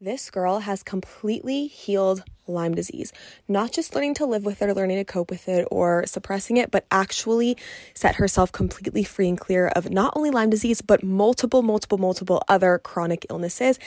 [0.00, 3.12] This girl has completely healed Lyme disease,
[3.48, 6.56] not just learning to live with it or learning to cope with it or suppressing
[6.56, 7.56] it, but actually
[7.94, 12.40] set herself completely free and clear of not only Lyme disease, but multiple, multiple, multiple
[12.46, 13.80] other chronic illnesses.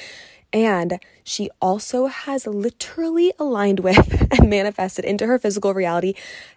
[0.52, 6.14] And she also has literally aligned with and manifested into her physical reality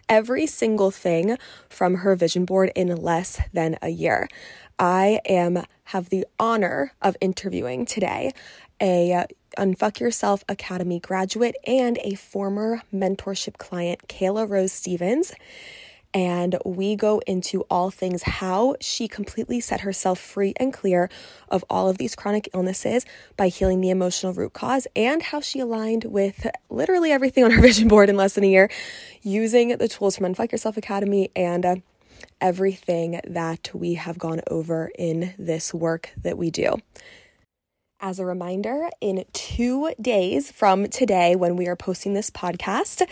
[0.09, 1.37] every single thing
[1.69, 4.27] from her vision board in less than a year.
[4.77, 8.33] I am have the honor of interviewing today
[8.81, 9.25] a
[9.57, 15.33] Unfuck Yourself Academy graduate and a former mentorship client, Kayla Rose Stevens.
[16.13, 21.09] And we go into all things how she completely set herself free and clear
[21.49, 25.59] of all of these chronic illnesses by healing the emotional root cause, and how she
[25.59, 28.69] aligned with literally everything on her vision board in less than a year
[29.23, 31.75] using the tools from Unfuck Yourself Academy and uh,
[32.39, 36.77] everything that we have gone over in this work that we do.
[38.05, 43.03] As a reminder, in two days from today, when we are posting this podcast,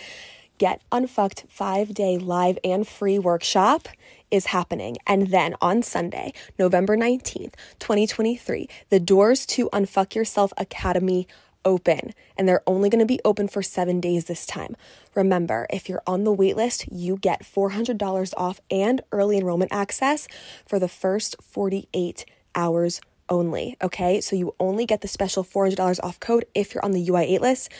[0.60, 3.88] Get Unfucked five day live and free workshop
[4.30, 4.98] is happening.
[5.08, 11.28] And then on Sunday, November 19th, 2023, the doors to Unfuck Yourself Academy
[11.66, 14.76] open and they're only going to be open for seven days this time.
[15.16, 20.28] Remember, if you're on the waitlist, you get $400 off and early enrollment access
[20.68, 23.78] for the first 48 hours only.
[23.82, 27.40] Okay, so you only get the special $400 off code if you're on the UYA
[27.40, 27.72] list.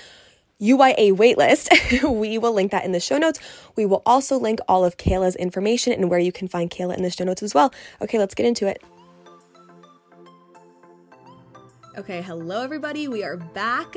[0.62, 1.70] UYA waitlist.
[2.20, 3.40] we will link that in the show notes.
[3.76, 7.04] We will also link all of Kayla's information and where you can find Kayla in
[7.04, 7.74] the show notes as well.
[8.02, 8.82] Okay, let's get into it.
[11.98, 13.08] Okay, hello everybody.
[13.08, 13.96] We are back.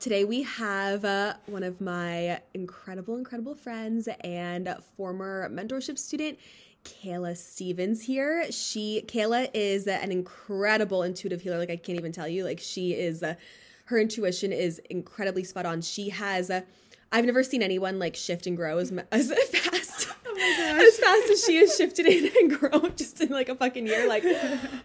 [0.00, 6.38] Today we have uh, one of my incredible, incredible friends and former mentorship student,
[6.86, 8.50] Kayla Stevens here.
[8.52, 11.58] She Kayla is an incredible intuitive healer.
[11.58, 12.44] Like I can't even tell you.
[12.44, 13.34] Like she is, uh,
[13.86, 15.82] her intuition is incredibly spot on.
[15.82, 16.50] She has.
[16.50, 16.62] Uh,
[17.12, 20.08] I've never seen anyone like shift and grow as, as fast.
[20.38, 23.86] Oh as fast as she has shifted in and grown just in like a fucking
[23.86, 24.06] year.
[24.06, 24.22] Like,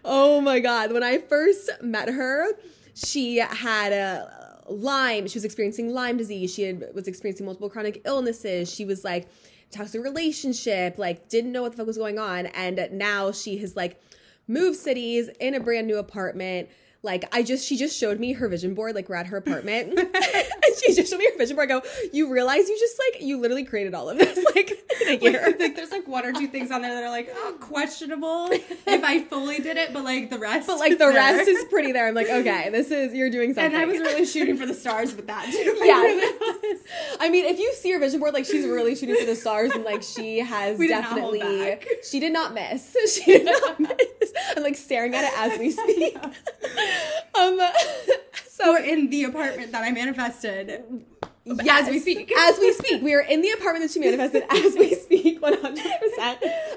[0.02, 0.92] oh my god!
[0.92, 2.46] When I first met her,
[2.94, 5.28] she had a Lyme.
[5.28, 6.54] She was experiencing Lyme disease.
[6.54, 8.72] She had, was experiencing multiple chronic illnesses.
[8.72, 9.28] She was like
[9.72, 12.46] toxic relationship, like didn't know what the fuck was going on.
[12.46, 14.00] And now she has like
[14.46, 16.68] moved cities in a brand new apartment.
[17.04, 18.94] Like I just, she just showed me her vision board.
[18.94, 21.70] Like we're at her apartment, and she just showed me her vision board.
[21.70, 24.70] I go, you realize you just like you literally created all of this, like
[25.08, 25.20] in.
[25.32, 28.50] Like, like, there's like one or two things on there that are like oh, questionable
[28.52, 30.68] if I fully did it, but like the rest.
[30.68, 31.14] But like the there.
[31.14, 32.06] rest is pretty there.
[32.06, 33.74] I'm like, okay, this is you're doing something.
[33.74, 35.76] And I was really shooting for the stars with that too.
[35.84, 36.02] yeah.
[37.20, 39.72] I mean, if you see her vision board, like she's really shooting for the stars,
[39.72, 42.96] and like she has definitely she did not miss.
[43.12, 44.32] She did not miss.
[44.56, 46.16] I'm like staring at it as we speak.
[47.34, 47.60] um,
[48.48, 51.04] so We're in the apartment that I manifested.
[51.44, 52.32] Yes, as we speak.
[52.38, 53.02] As we speak.
[53.02, 55.78] We are in the apartment that she manifested as we speak, 100%.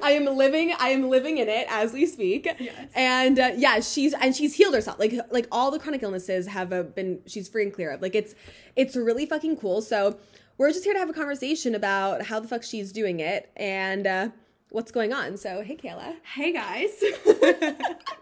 [0.01, 2.47] I am living I am living in it as we speak.
[2.59, 2.91] Yes.
[2.95, 4.97] And uh, yeah, she's and she's healed herself.
[4.97, 8.01] Like like all the chronic illnesses have uh, been she's free and clear of.
[8.01, 8.33] Like it's
[8.75, 9.83] it's really fucking cool.
[9.83, 10.17] So,
[10.57, 14.07] we're just here to have a conversation about how the fuck she's doing it and
[14.07, 14.29] uh,
[14.69, 15.37] what's going on.
[15.37, 16.15] So, hey Kayla.
[16.23, 18.15] Hey guys.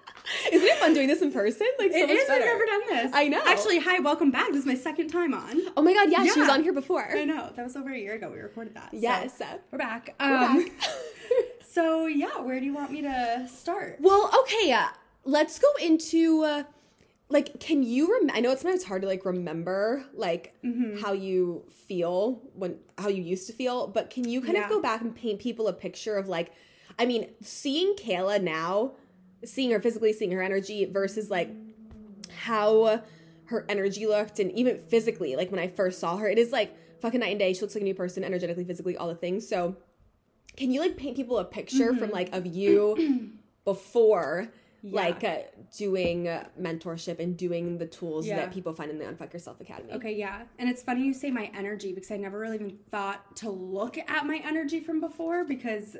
[0.52, 1.68] Isn't it fun doing this in person?
[1.78, 2.28] Like so it is.
[2.28, 2.42] Better.
[2.42, 3.12] I've never done this.
[3.14, 3.42] I know.
[3.46, 4.50] Actually, hi, welcome back.
[4.50, 5.62] This is my second time on.
[5.76, 6.34] Oh my god, yeah, yeah.
[6.34, 7.08] she was on here before.
[7.12, 7.52] I know.
[7.56, 8.30] That was over a year ago.
[8.32, 8.90] We recorded that.
[8.94, 10.16] Yes, so we're back.
[10.20, 10.72] Um, we're back.
[11.70, 13.98] so yeah, where do you want me to start?
[14.00, 14.88] Well, okay, uh,
[15.26, 16.44] let's go into.
[16.44, 16.64] Uh,
[17.30, 21.00] like can you rem- i know it's sometimes hard to like remember like mm-hmm.
[21.02, 24.66] how you feel when how you used to feel but can you kind yeah.
[24.66, 26.52] of go back and paint people a picture of like
[27.00, 28.92] i mean seeing kayla now
[29.46, 31.50] seeing her physically, seeing her energy versus like
[32.44, 33.02] how
[33.46, 36.76] her energy looked and even physically, like when I first saw her, it is like
[37.02, 37.54] fucking night and day.
[37.54, 39.48] She looks like a new person, energetically, physically, all the things.
[39.48, 39.78] So
[40.56, 42.00] can you like paint people a picture mm-hmm.
[42.00, 43.32] from like of you
[43.66, 44.50] before
[44.84, 45.02] yeah.
[45.02, 45.38] like uh,
[45.78, 48.36] doing uh, mentorship and doing the tools yeah.
[48.36, 49.94] that people find in the Unfuck Yourself Academy.
[49.94, 50.44] Okay, yeah.
[50.60, 53.98] And it's funny you say my energy because I never really even thought to look
[53.98, 55.98] at my energy from before because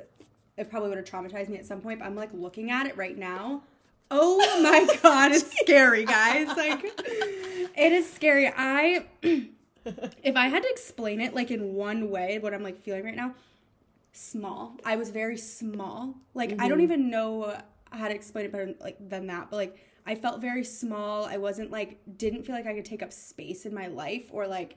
[0.56, 2.96] it probably would have traumatized me at some point, but I'm like looking at it
[2.96, 3.62] right now.
[4.10, 6.48] Oh my god, it's scary, guys.
[6.48, 6.84] Like
[7.76, 8.52] it is scary.
[8.54, 13.04] I if I had to explain it like in one way, what I'm like feeling
[13.04, 13.34] right now,
[14.12, 14.76] small.
[14.84, 16.14] I was very small.
[16.34, 16.60] Like mm-hmm.
[16.60, 16.84] I don't mm-hmm.
[16.84, 17.56] even know
[17.90, 21.24] how to explain it better like than that, but like I felt very small.
[21.24, 24.46] I wasn't like didn't feel like I could take up space in my life or
[24.46, 24.76] like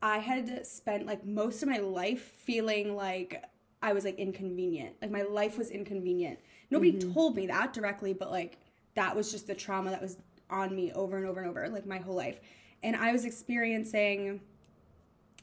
[0.00, 3.42] I had spent like most of my life feeling like
[3.82, 4.94] I was like inconvenient.
[5.02, 6.38] Like my life was inconvenient.
[6.70, 7.12] Nobody mm-hmm.
[7.12, 8.58] told me that directly, but like
[8.94, 10.18] that was just the trauma that was
[10.48, 12.38] on me over and over and over, like my whole life.
[12.82, 14.40] and I was experiencing,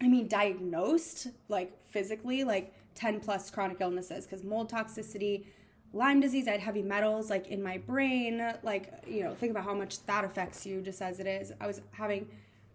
[0.02, 5.46] I mean, diagnosed like physically, like 10 plus chronic illnesses because mold toxicity,
[5.94, 8.54] Lyme disease, I had heavy metals like in my brain.
[8.64, 11.52] Like, you know, think about how much that affects you just as it is.
[11.60, 12.28] I was having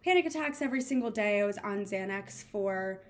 [0.05, 1.41] panic attacks every single day.
[1.41, 3.01] I was on Xanax for,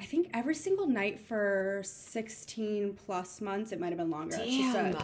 [0.00, 3.72] I think, every single night for 16 plus months.
[3.72, 4.36] It might have been longer.
[4.36, 4.96] Damn.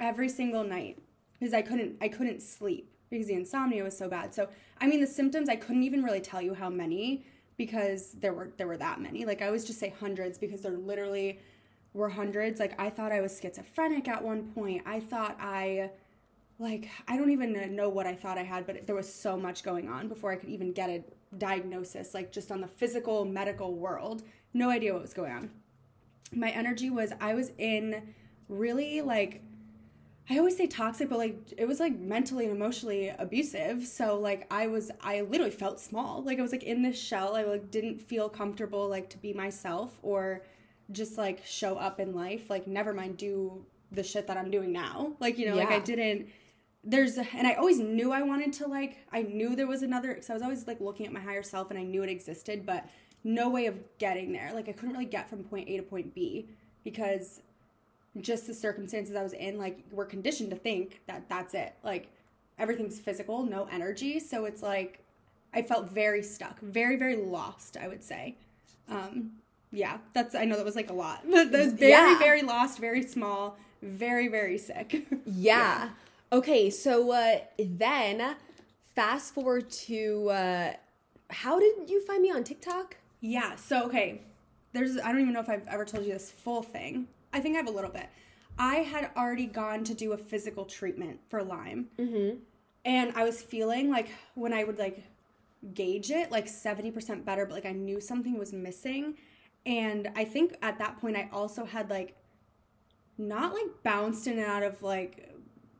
[0.00, 0.98] every single night
[1.38, 4.34] because I couldn't, I couldn't sleep because the insomnia was so bad.
[4.34, 4.48] So,
[4.80, 7.24] I mean, the symptoms, I couldn't even really tell you how many
[7.56, 9.24] because there were, there were that many.
[9.24, 11.38] Like, I always just say hundreds because they're literally,
[11.94, 12.60] were hundreds.
[12.60, 14.82] Like I thought I was schizophrenic at one point.
[14.84, 15.90] I thought I
[16.58, 19.62] like I don't even know what I thought I had, but there was so much
[19.62, 21.02] going on before I could even get a
[21.38, 24.22] diagnosis like just on the physical medical world.
[24.52, 25.50] No idea what was going on.
[26.32, 28.14] My energy was I was in
[28.48, 29.42] really like
[30.30, 33.86] I always say toxic, but like it was like mentally and emotionally abusive.
[33.86, 36.22] So like I was I literally felt small.
[36.22, 37.36] Like I was like in this shell.
[37.36, 40.42] I like didn't feel comfortable like to be myself or
[40.92, 44.72] just like show up in life like never mind do the shit that i'm doing
[44.72, 46.28] now like you know like i didn't
[46.84, 50.28] there's and i always knew i wanted to like i knew there was another because
[50.30, 52.86] i was always like looking at my higher self and i knew it existed but
[53.26, 54.50] no way of getting there.
[54.52, 56.46] Like i couldn't really get from point a to point b
[56.84, 57.40] because
[58.20, 61.74] just the circumstances i was in like we're conditioned to think that that's it.
[61.82, 62.08] Like
[62.58, 64.20] everything's physical no energy.
[64.20, 65.00] So it's like
[65.54, 68.36] i felt very stuck very very lost i would say.
[68.90, 69.30] Um
[69.72, 72.18] yeah that's i know that was like a lot but that was very Yeah.
[72.18, 75.06] very lost very small very very sick.
[75.26, 75.88] Yeah.
[76.34, 78.34] Okay, so uh, then
[78.96, 80.72] fast forward to uh,
[81.30, 82.96] how did you find me on TikTok?
[83.20, 83.54] Yeah.
[83.54, 84.22] So okay,
[84.72, 87.06] there's I don't even know if I've ever told you this full thing.
[87.32, 88.08] I think I have a little bit.
[88.58, 92.38] I had already gone to do a physical treatment for Lyme, Mm-hmm.
[92.84, 95.04] and I was feeling like when I would like
[95.72, 99.14] gauge it, like seventy percent better, but like I knew something was missing,
[99.64, 102.16] and I think at that point I also had like
[103.18, 105.30] not like bounced in and out of like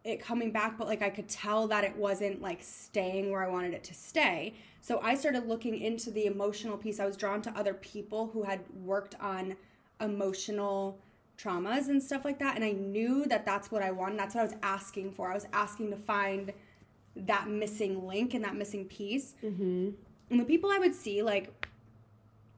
[0.04, 3.48] it coming back, but like I could tell that it wasn't like staying where I
[3.48, 4.54] wanted it to stay.
[4.80, 7.00] So I started looking into the emotional piece.
[7.00, 9.56] I was drawn to other people who had worked on
[10.00, 10.98] emotional
[11.38, 12.54] traumas and stuff like that.
[12.54, 14.18] And I knew that that's what I wanted.
[14.18, 15.30] That's what I was asking for.
[15.30, 16.52] I was asking to find
[17.16, 19.34] that missing link and that missing piece.
[19.42, 19.90] Mm-hmm.
[20.30, 21.66] And the people I would see, like,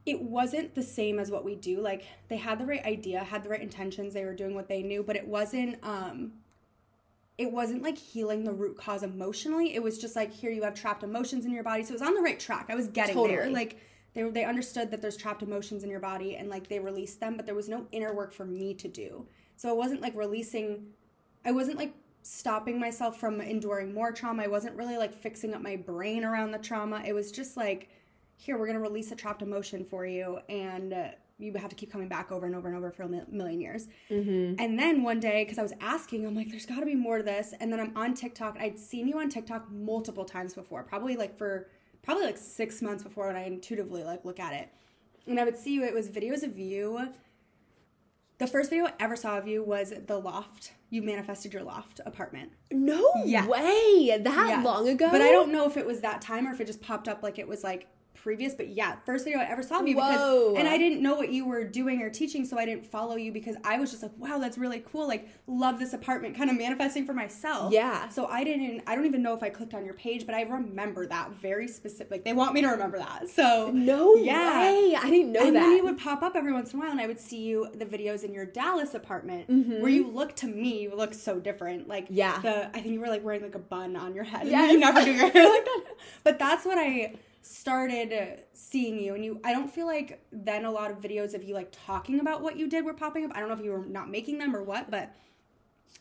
[0.04, 1.80] it wasn't the same as what we do.
[1.80, 4.82] Like, they had the right idea, had the right intentions, they were doing what they
[4.82, 6.32] knew, but it wasn't, um,
[7.38, 9.74] it wasn't like healing the root cause emotionally.
[9.74, 11.82] It was just like, here you have trapped emotions in your body.
[11.82, 12.66] So it was on the right track.
[12.70, 13.50] I was getting there.
[13.50, 13.78] Like,
[14.14, 17.36] they, they understood that there's trapped emotions in your body and like they released them,
[17.36, 19.26] but there was no inner work for me to do.
[19.56, 20.86] So it wasn't like releasing,
[21.44, 24.44] I wasn't like stopping myself from enduring more trauma.
[24.44, 27.02] I wasn't really like fixing up my brain around the trauma.
[27.06, 27.90] It was just like,
[28.38, 30.38] here, we're going to release a trapped emotion for you.
[30.48, 33.08] And uh, you have to keep coming back over and over and over for a
[33.08, 33.88] million years.
[34.10, 34.54] Mm-hmm.
[34.58, 37.18] And then one day, because I was asking, I'm like, there's got to be more
[37.18, 37.52] to this.
[37.60, 38.56] And then I'm on TikTok.
[38.58, 41.68] I'd seen you on TikTok multiple times before, probably like for
[42.02, 44.70] probably like six months before when I intuitively like look at it.
[45.26, 47.08] And I would see you, it was videos of you.
[48.38, 50.72] The first video I ever saw of you was the loft.
[50.90, 52.52] You manifested your loft apartment.
[52.70, 53.46] No Yes.
[53.48, 54.18] way!
[54.22, 54.64] That Yes.
[54.64, 55.08] long ago?
[55.10, 57.22] But I don't know if it was that time or if it just popped up
[57.22, 57.88] like it was like
[58.26, 58.54] previous.
[58.54, 60.02] But yeah, first video I ever saw of you Whoa.
[60.08, 63.14] because and I didn't know what you were doing or teaching, so I didn't follow
[63.16, 65.06] you because I was just like, wow, that's really cool.
[65.06, 67.72] Like, love this apartment, kind of manifesting for myself.
[67.72, 68.08] Yeah.
[68.08, 68.82] So I didn't.
[68.86, 71.68] I don't even know if I clicked on your page, but I remember that very
[71.68, 72.10] specific.
[72.10, 73.28] Like, they want me to remember that.
[73.28, 74.60] So No Yeah.
[74.70, 74.96] way!
[75.00, 75.62] I didn't know and that.
[75.62, 77.38] And then you would pop up every once in a while, and I would see
[77.44, 79.48] you the videos in your Dallas apartment
[79.80, 81.86] where you look to me, you look so different.
[81.88, 82.14] Like Mm-hmm.
[82.14, 82.40] Yeah.
[82.40, 84.46] the I think you were like wearing like a bun on your head.
[84.48, 84.72] Yes.
[84.72, 85.82] you never do your hair like that.
[86.24, 87.14] But that's what I
[87.46, 89.40] started seeing you, and you.
[89.44, 92.56] I don't feel like then a lot of videos of you like talking about what
[92.56, 93.32] you did were popping up.
[93.34, 95.14] I don't know if you were not making them or what, but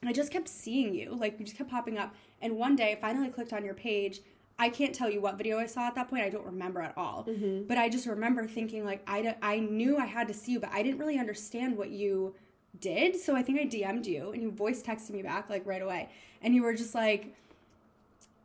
[0.03, 1.15] I just kept seeing you.
[1.15, 2.15] Like you just kept popping up.
[2.41, 4.21] And one day I finally clicked on your page.
[4.57, 6.23] I can't tell you what video I saw at that point.
[6.23, 7.25] I don't remember at all.
[7.27, 7.67] Mm-hmm.
[7.67, 10.71] But I just remember thinking like I I knew I had to see you, but
[10.71, 12.35] I didn't really understand what you
[12.79, 13.15] did.
[13.19, 16.09] So I think I DM'd you and you voice texted me back like right away.
[16.41, 17.35] And you were just like,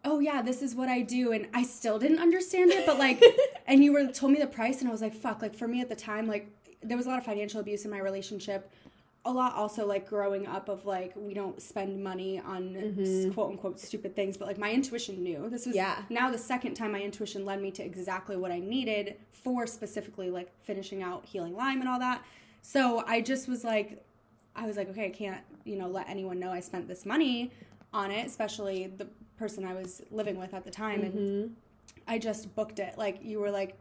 [0.05, 1.33] oh yeah, this is what I do.
[1.33, 3.23] And I still didn't understand it, but like,
[3.67, 5.81] and you were told me the price and I was like, fuck, like for me
[5.81, 6.49] at the time, like
[6.83, 8.71] there was a lot of financial abuse in my relationship.
[9.27, 13.33] A lot also like growing up of like we don't spend money on s- mm-hmm.
[13.33, 16.03] quote unquote stupid things, but like my intuition knew this was Yeah.
[16.09, 20.31] now the second time my intuition led me to exactly what I needed for specifically
[20.31, 22.23] like finishing out healing Lyme and all that.
[22.63, 24.03] So I just was like,
[24.57, 27.51] I was like, okay, I can't, you know, let anyone know I spent this money
[27.93, 29.07] on it, especially the
[29.41, 31.03] person I was living with at the time.
[31.03, 31.57] And
[32.07, 32.97] I just booked it.
[32.97, 33.75] Like you were like,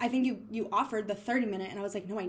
[0.00, 2.28] I think you you offered the thirty minute, and I was like, no, I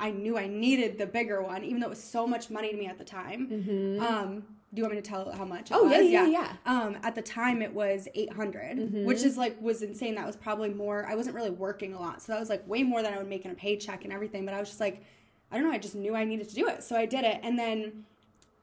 [0.00, 2.76] I knew I needed the bigger one, even though it was so much money to
[2.76, 3.48] me at the time.
[3.48, 4.02] Mm-hmm.
[4.02, 5.70] Um, do you want me to tell how much?
[5.72, 5.92] Oh, was?
[5.92, 6.52] yeah, yeah, yeah.
[6.66, 9.04] Um, at the time, it was eight Mm-hmm.
[9.04, 10.14] which is like was insane.
[10.14, 11.06] That was probably more.
[11.08, 13.28] I wasn't really working a lot, so that was like way more than I would
[13.28, 14.44] make in a paycheck and everything.
[14.44, 15.02] But I was just like,
[15.50, 15.72] I don't know.
[15.72, 17.40] I just knew I needed to do it, so I did it.
[17.42, 18.04] And then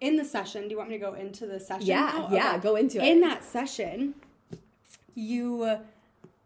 [0.01, 1.87] in the session, do you want me to go into the session?
[1.87, 2.29] Yeah, now?
[2.31, 3.07] yeah, go into it.
[3.07, 4.15] In that session,
[5.13, 5.79] you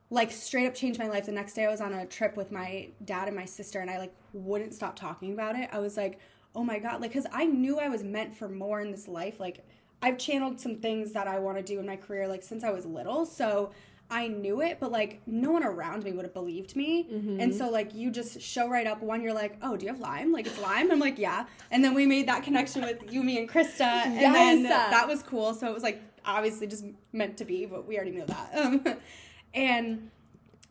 [0.10, 1.25] like straight up changed my life.
[1.25, 3.89] The next day, I was on a trip with my dad and my sister, and
[3.89, 5.70] I like wouldn't stop talking about it.
[5.72, 6.20] I was like,
[6.56, 9.39] oh my god, like because I knew I was meant for more in this life.
[9.39, 9.65] Like
[10.01, 12.72] I've channeled some things that I want to do in my career, like since I
[12.72, 13.25] was little.
[13.25, 13.72] So
[14.12, 17.08] I knew it, but like no one around me would have believed me.
[17.12, 17.39] Mm-hmm.
[17.39, 19.01] And so like you just show right up.
[19.01, 20.32] One, you're like, oh, do you have Lyme?
[20.32, 20.92] Like it's Lyme.
[20.92, 21.46] I'm like, yeah.
[21.70, 25.22] And then we made that connection with you, me, and Krista, and then that was
[25.22, 25.54] cool.
[25.54, 28.51] So it was like obviously just meant to be, but we already knew that.
[28.56, 28.84] Um,
[29.54, 30.10] and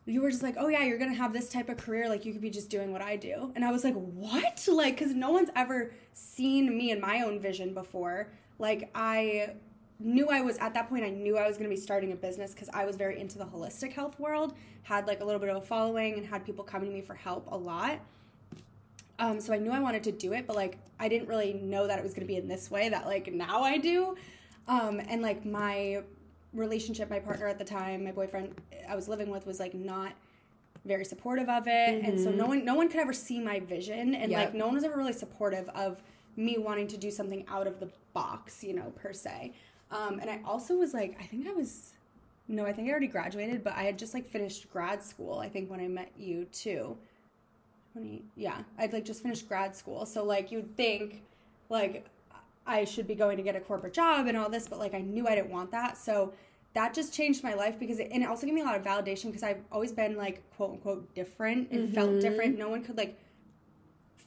[0.05, 2.09] you were just like, oh yeah, you're gonna have this type of career.
[2.09, 3.53] Like you could be just doing what I do.
[3.55, 4.67] And I was like, what?
[4.67, 8.27] Like, because no one's ever seen me in my own vision before.
[8.57, 9.53] Like I
[9.99, 11.03] knew I was at that point.
[11.03, 13.45] I knew I was gonna be starting a business because I was very into the
[13.45, 14.53] holistic health world.
[14.83, 17.13] Had like a little bit of a following and had people coming to me for
[17.15, 17.99] help a lot.
[19.19, 21.85] Um, so I knew I wanted to do it, but like I didn't really know
[21.87, 24.15] that it was gonna be in this way that like now I do.
[24.67, 26.03] Um, and like my
[26.53, 28.55] relationship, my partner at the time, my boyfriend
[28.87, 30.13] I was living with was like not
[30.85, 32.03] very supportive of it.
[32.03, 34.39] And so no one no one could ever see my vision and Yep.
[34.39, 36.01] like no one was ever really supportive of
[36.37, 39.53] me wanting to do something out of the box, you know, per se.
[39.91, 41.93] Um, and I also was like, I think I was
[42.51, 45.47] no, I think I already graduated, but I had just like finished grad school, I
[45.47, 46.97] think when I met you too.
[47.93, 50.05] 20, yeah, I'd like just finished grad school.
[50.07, 51.21] So like you'd think
[51.69, 52.05] like
[52.65, 55.01] I should be going to get a corporate job and all this, but like I
[55.01, 55.95] knew I didn't want that.
[55.95, 56.33] So
[56.73, 58.83] that just changed my life because it, and it also gave me a lot of
[58.83, 62.57] validation because I've always been like quote unquote different and felt different.
[62.57, 63.15] No one could like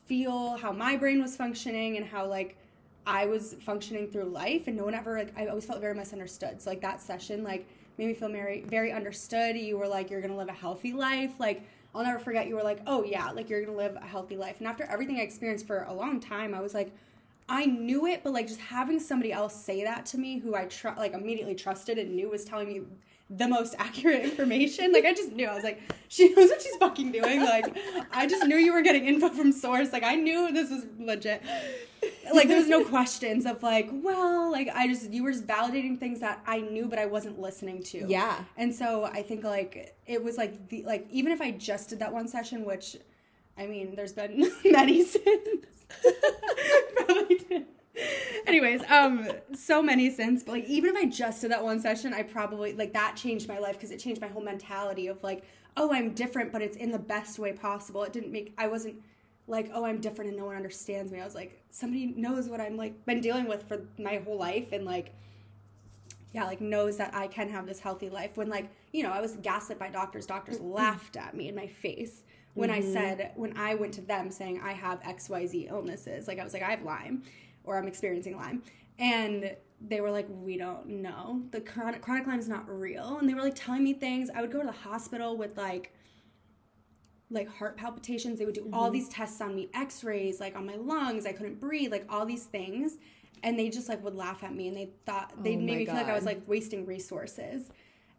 [0.06, 2.56] feel how my brain was functioning and how like
[3.06, 6.62] I was functioning through life and no one ever like I always felt very misunderstood.
[6.62, 7.66] So like that session like
[7.98, 9.56] made me feel very very understood.
[9.56, 11.32] You were like you're going to live a healthy life.
[11.38, 11.62] Like
[11.94, 14.36] I'll never forget you were like, "Oh yeah, like you're going to live a healthy
[14.36, 16.92] life." And after everything I experienced for a long time, I was like
[17.48, 20.66] I knew it, but like just having somebody else say that to me who I
[20.66, 22.82] tr- like immediately trusted and knew was telling me
[23.28, 24.92] the most accurate information.
[24.92, 25.46] Like I just knew.
[25.46, 27.40] I was like, she knows what she's fucking doing.
[27.40, 27.76] Like
[28.12, 29.92] I just knew you were getting info from source.
[29.92, 31.42] Like I knew this was legit.
[32.32, 35.98] Like there was no questions of like, well, like I just you were just validating
[35.98, 38.06] things that I knew but I wasn't listening to.
[38.08, 38.44] Yeah.
[38.56, 41.98] And so I think like it was like the like even if I just did
[41.98, 42.96] that one session, which
[43.58, 45.66] I mean, there's been many since.
[46.96, 47.66] Probably did.
[48.46, 52.14] Anyways, um, so many since, but like even if I just did that one session,
[52.14, 55.44] I probably like that changed my life because it changed my whole mentality of like,
[55.76, 58.02] oh, I'm different, but it's in the best way possible.
[58.02, 59.02] It didn't make I wasn't
[59.46, 61.20] like, oh, I'm different and no one understands me.
[61.20, 64.72] I was like, somebody knows what I'm like been dealing with for my whole life
[64.72, 65.14] and like
[66.32, 68.36] yeah, like knows that I can have this healthy life.
[68.36, 70.26] When like, you know, I was gaslit by doctors.
[70.26, 70.72] Doctors mm-hmm.
[70.72, 72.22] laughed at me in my face
[72.54, 72.92] when I mm-hmm.
[72.92, 76.26] said when I went to them saying I have XYZ illnesses.
[76.28, 77.22] Like I was like, I have Lyme
[77.64, 78.62] or I'm experiencing Lyme.
[78.98, 81.42] And they were like, we don't know.
[81.50, 83.18] The chronic chronic Lyme is not real.
[83.18, 84.30] And they were like telling me things.
[84.34, 85.92] I would go to the hospital with like
[87.32, 88.38] like heart palpitations.
[88.38, 88.94] They would do all mm-hmm.
[88.94, 91.26] these tests on me, x-rays, like on my lungs.
[91.26, 92.98] I couldn't breathe, like all these things.
[93.42, 95.86] And they just like would laugh at me and they thought they Oh made me
[95.86, 97.70] feel like I was like wasting resources.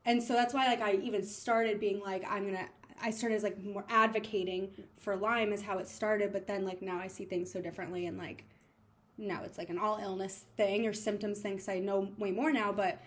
[0.06, 2.68] And so that's why like I even started being like I'm gonna
[3.02, 6.82] I started as like more advocating for Lyme is how it started, but then like
[6.82, 8.46] now I see things so differently and like
[9.18, 12.32] now it's like an all illness thing or symptoms thing thing 'cause I know way
[12.32, 13.00] more now, but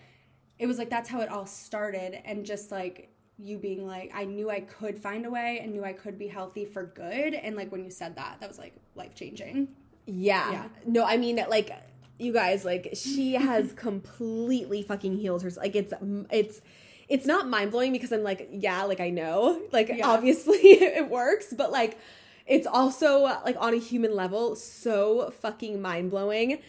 [0.57, 4.25] it was like that's how it all started and just like you being like I
[4.25, 7.55] knew I could find a way and knew I could be healthy for good and
[7.55, 9.67] like when you said that that was like life changing.
[10.05, 10.51] Yeah.
[10.51, 10.67] Yeah.
[10.85, 11.71] No, I mean like
[12.17, 15.63] you guys like she has completely fucking healed herself.
[15.63, 15.93] Like it's
[16.31, 16.61] it's
[17.07, 20.07] it's not mind blowing because I'm like yeah, like I know, like Yeah.
[20.07, 21.99] obviously it works, but like
[22.47, 26.59] it's also like on a human level so fucking mind blowing,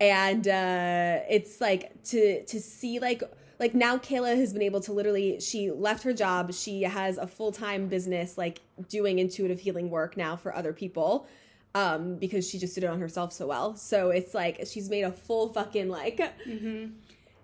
[0.00, 3.22] and uh it's like to to see like
[3.58, 7.26] like now Kayla has been able to literally she left her job she has a
[7.26, 11.26] full-time business like doing intuitive healing work now for other people
[11.74, 15.02] um because she just did it on herself so well so it's like she's made
[15.02, 16.18] a full fucking like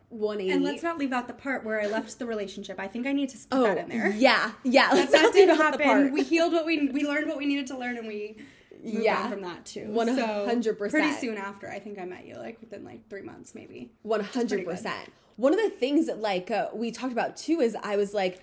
[0.08, 2.78] 180 And let's not leave out the part where I left the relationship.
[2.78, 4.10] I think I need to put oh that in there.
[4.10, 5.98] yeah yeah let's that not did leave out the part.
[5.98, 6.12] happen.
[6.12, 8.36] We healed what we we learned what we needed to learn, and we
[8.84, 9.30] moved Yeah.
[9.30, 9.86] from that too.
[9.88, 10.90] 100%.
[10.90, 13.92] Pretty soon after, I think I met you, like within like three months, maybe.
[14.06, 14.66] Hundred good.
[14.66, 15.08] percent.
[15.36, 18.42] One of the things that like uh, we talked about too is I was like,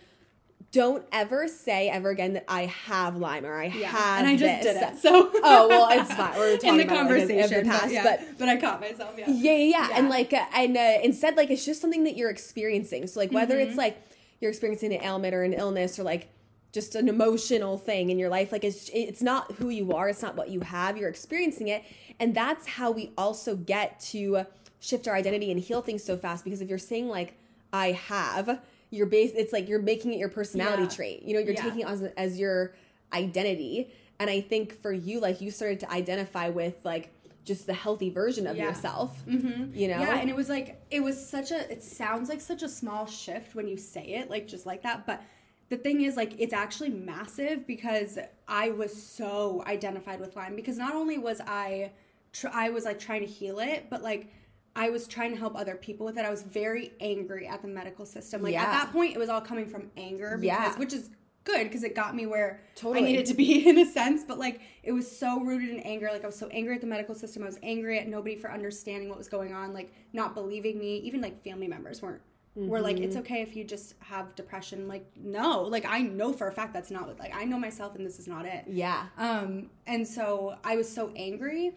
[0.72, 4.64] don't ever say ever again that I have Lyme or I have and I just
[4.64, 4.74] this.
[4.76, 4.98] did it.
[5.00, 6.38] So oh well, it's fine.
[6.38, 8.50] We're talking in the about it, like, in conversation, the past, but, yeah, but but
[8.50, 9.16] I caught myself.
[9.18, 9.30] Yeah.
[9.30, 9.90] yeah, yeah, yeah.
[9.98, 13.08] and like, uh, and uh, instead, like, it's just something that you're experiencing.
[13.08, 13.70] So, like, whether Mm-hmm.
[13.70, 13.98] it's like
[14.42, 16.30] you're experiencing an ailment or an illness or like
[16.72, 20.08] just an emotional thing in your life, like, it's it's not who you are.
[20.10, 20.98] It's not what you have.
[20.98, 21.84] You're experiencing it,
[22.20, 24.46] and that's how we also get to
[24.80, 26.44] shift our identity and heal things so fast.
[26.44, 27.34] Because if you're saying like,
[27.72, 28.60] I have,
[28.90, 29.32] you're base.
[29.36, 30.90] It's like you're making it your personality Yeah.
[30.90, 31.24] trait.
[31.24, 31.62] You know, you're Yeah.
[31.64, 32.74] taking it as as your
[33.14, 33.92] identity.
[34.20, 37.10] And I think for you, like, you started to identify with like
[37.46, 38.68] just the healthy version of Yeah.
[38.70, 39.24] yourself.
[39.28, 39.76] Mm-hmm.
[39.76, 40.00] You know?
[40.00, 43.06] Yeah, and it was like it was such a it sounds like such a small
[43.06, 45.06] shift when you say it, like just like that.
[45.06, 45.22] But
[45.70, 48.18] the thing is, like, it's actually massive because
[48.48, 51.92] I was so identified with Lyme because not only was I
[52.34, 54.32] tr- I was like trying to heal it, but like
[54.76, 56.26] I was trying to help other people with it.
[56.26, 58.42] I was very angry at the medical system.
[58.44, 58.64] Like Yeah.
[58.64, 60.78] at that point, it was all coming from anger because Yeah.
[60.78, 61.10] which is
[61.44, 63.00] good because it got me where Totally.
[63.00, 66.10] I needed to be in a sense, but like it was so rooted in anger.
[66.12, 67.44] Like I was so angry at the medical system.
[67.44, 70.98] I was angry at nobody for understanding what was going on, like not believing me.
[70.98, 72.22] Even like family members weren't
[72.56, 74.88] were like, it's okay if you just have depression.
[74.88, 78.06] Like, no, like I know for a fact that's not like I know myself and
[78.06, 78.66] this is not it.
[78.68, 79.06] Yeah.
[79.18, 81.72] Um, and so I was so angry,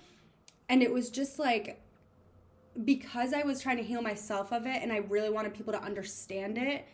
[0.69, 1.81] and it was just like
[2.85, 5.83] because I was trying to heal myself of it, and I really wanted people to
[5.83, 6.87] understand it.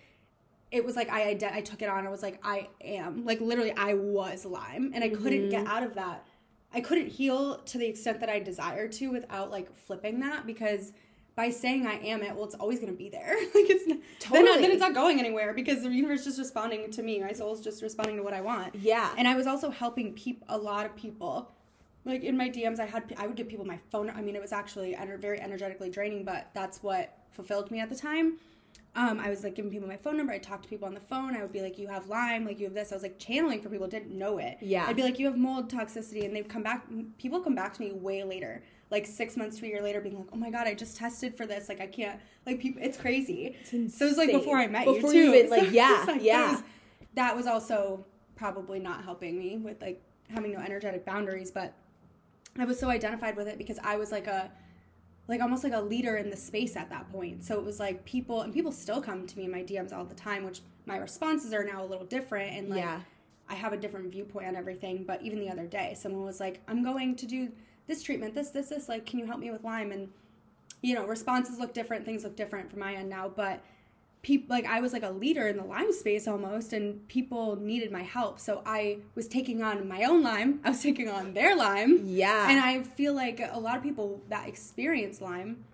[0.70, 2.06] It was like I I took it on.
[2.06, 5.73] I was like I am like literally I was Lyme, and I couldn't get mm-hmm.
[5.73, 6.26] out of that.
[6.73, 10.92] I couldn't heal to the extent that I desired to without like flipping that because
[11.35, 13.37] by saying I am it, well, it's always gonna be there.
[13.54, 14.61] like it's n- then, Totally.
[14.61, 17.20] then it's not going anywhere because the universe is just responding to me.
[17.20, 18.75] My soul's just responding to what I want.
[18.75, 19.14] Yeah.
[19.16, 21.52] And I was also helping peop- a lot of people.
[22.09, 24.11] Like in my DMs, I had I would give people my phone.
[24.11, 27.91] I mean, it was actually ener- very energetically draining, but that's what fulfilled me at
[27.91, 28.38] the time.
[28.97, 30.33] Um, I was like giving people my phone number.
[30.33, 31.37] I talked to people on the phone.
[31.37, 33.61] I would be like, "You have Lyme, like you have this." I was like channeling
[33.61, 34.57] for people didn't know it.
[34.61, 34.87] Yeah.
[34.88, 36.87] I'd be like, "You have mold toxicity," and they've come back.
[37.19, 40.17] People come back to me way later, like six months to a year later, being
[40.19, 41.69] like, "Oh my god, I just tested for this.
[41.69, 42.19] Like I can't.
[42.47, 45.35] Like people, it's crazy." so it was like before I met Before you too.
[45.37, 46.52] even, like, So yeah, it's like, yeah.
[46.52, 46.63] was-
[47.15, 51.75] that was also probably not helping me with like having no energetic boundaries but
[52.58, 54.50] i was so identified with it because i was like a
[55.28, 57.44] like almost like a leader in the space at that point.
[57.44, 60.06] So it was like people and people still come to me in my dms all
[60.06, 63.00] the time which my responses are now a little different and like Yeah.
[63.47, 65.04] i have a different viewpoint on everything.
[65.04, 67.52] But even the other day someone was like i'm going to do
[67.86, 69.92] this treatment this this this like can you help me with lyme?
[69.92, 70.08] And
[70.80, 73.28] you know responses look different things look different from my end now.
[73.28, 73.60] But
[74.23, 77.91] people like I was like a leader in the Lyme space almost, and people needed
[77.91, 78.39] my help.
[78.41, 80.61] So I was taking on my own Lyme.
[80.65, 82.02] I was taking on their Lyme.
[82.04, 82.50] Yeah.
[82.50, 85.65] And I feel like a lot of people that experience Lyme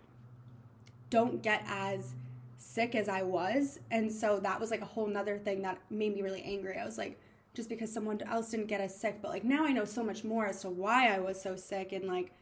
[1.11, 2.15] don't get as
[2.59, 6.15] sick as I was, and so that was like a whole nother thing that made
[6.15, 6.79] me really angry.
[6.79, 7.19] I was like.
[7.55, 10.25] Just because someone else didn't get as sick, but like now I know so much
[10.25, 12.33] more as to why I was so sick and like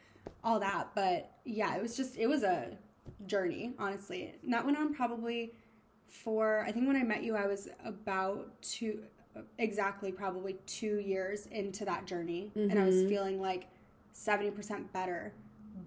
[0.42, 0.88] all that.
[0.94, 2.78] But yeah, it was just it was a
[3.26, 4.34] journey, honestly.
[4.42, 5.52] And that went on probably
[6.12, 9.00] for I think when I met you, I was about two
[9.58, 13.66] exactly probably two years into that journey, and I was feeling like
[14.12, 15.32] seventy percent better,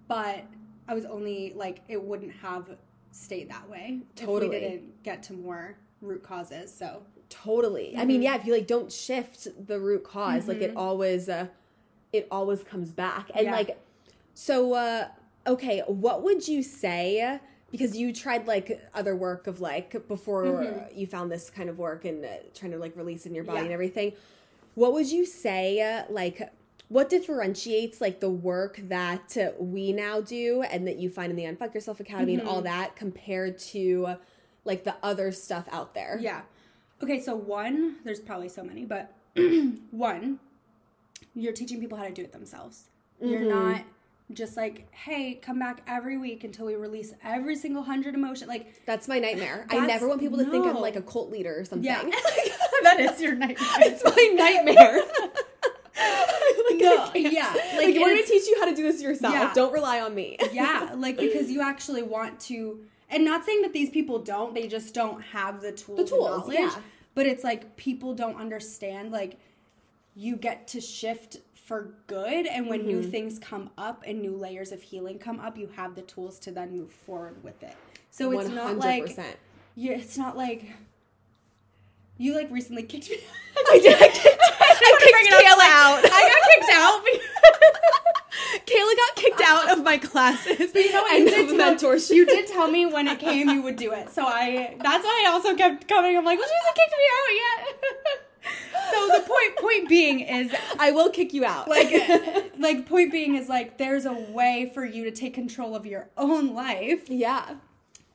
[0.08, 0.44] but
[0.88, 2.68] I was only like it wouldn't have
[3.12, 4.48] stayed that way if Totally.
[4.50, 6.74] we didn't get to more root causes.
[6.74, 7.94] So Totally.
[7.96, 8.08] I Mm-hmm.
[8.08, 11.46] mean, yeah, if you like don't shift the root because like it always uh
[12.12, 13.30] it always comes back.
[13.34, 13.52] And Yeah.
[13.52, 13.78] like
[14.34, 15.08] so uh
[15.46, 21.06] okay, what would you say because you tried like other work of like before you
[21.06, 23.64] found this kind of work and uh, trying to like release in your body Mm-hmm.
[23.64, 23.64] Yeah.
[23.66, 24.12] and everything.
[24.74, 26.52] What would you say uh, like
[26.88, 31.36] what differentiates like the work that uh, we now do and that you find in
[31.36, 32.50] the Unfuck Yourself Academy and Mm-hmm.
[32.50, 34.14] all that compared to
[34.64, 36.18] like the other stuff out there?
[36.20, 36.42] Yeah.
[37.02, 39.12] Okay, so one, there's probably so many, but
[39.90, 40.38] one,
[41.34, 42.88] you're teaching people how to do it themselves.
[43.20, 43.48] You're Mm-hmm.
[43.48, 43.82] not
[44.32, 48.48] just like, hey, come back every week until we release every single hundred emotion.
[48.48, 49.66] Like, That's my nightmare.
[49.70, 51.84] I never want people to think I'm like a cult leader or something.
[51.84, 52.02] yeah,
[52.82, 53.56] that is your nightmare.
[53.80, 55.02] it's my nightmare.
[56.78, 59.32] No, yeah, Like, like, we're gonna teach you how to do this yourself.
[59.32, 59.52] Yeah.
[59.54, 60.36] Don't rely on me.
[60.52, 64.68] yeah, like because you actually want to, and not saying that these people don't, they
[64.68, 65.98] just don't have the tools.
[66.00, 66.74] and tools, yeah.
[67.14, 69.10] But it's like people don't understand.
[69.10, 69.38] Like
[70.14, 72.88] you get to shift for good, and when Mm-hmm.
[72.88, 76.38] new things come up and new layers of healing come up, you have the tools
[76.40, 77.76] to then move forward with it.
[78.10, 79.14] So it's not like
[79.74, 79.92] you.
[79.92, 80.64] It's not like.
[82.18, 83.18] You like recently kicked me.
[83.68, 83.94] I did.
[84.00, 86.00] I kicked, I kicked Kayla out.
[86.02, 87.04] I got kicked out.
[87.04, 87.26] because-
[88.66, 91.18] Kayla got kicked out of my classes But You know what?
[91.18, 92.10] You did, of tell, mentorship.
[92.14, 94.08] you did tell me when it came you would do it.
[94.10, 96.16] So I that's why I also kept coming.
[96.16, 98.22] I'm like, well, she hasn't kicked me out yet.
[98.90, 101.68] so the point point being is I will kick you out.
[101.68, 101.92] like
[102.58, 106.08] like point being is like there's a way for you to take control of your
[106.16, 107.56] own life yeah.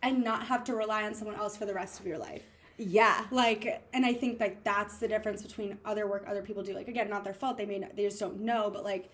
[0.01, 2.43] and not have to rely on someone else for the rest of your life.
[2.77, 3.25] Yeah.
[3.31, 6.73] Like and I think like that's the difference between other work other people do.
[6.73, 7.57] Like again, not their fault.
[7.57, 9.09] They may not, they just don't know, but like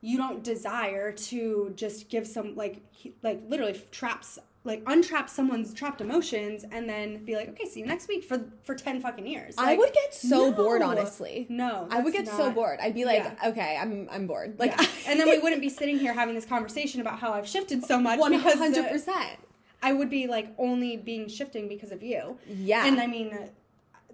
[0.00, 2.82] you don't desire to just give some like
[3.22, 7.86] like literally traps like untrap someone's trapped emotions and then be like, okay, see you
[7.86, 9.54] next week for for ten fucking years.
[9.58, 11.46] I would get so bored, honestly.
[11.50, 12.78] No, I would get that's so bored.
[12.80, 13.50] I'd be like, Yeah.
[13.50, 14.58] okay, I'm I'm bored.
[14.58, 14.86] Like, Yeah.
[15.08, 18.00] and then we wouldn't be sitting here having this conversation about how I've shifted so
[18.00, 19.38] much one because hundred uh, percent.
[19.82, 22.38] I would be like only being shifting because of you.
[22.48, 22.86] Yeah.
[22.86, 23.38] And I mean,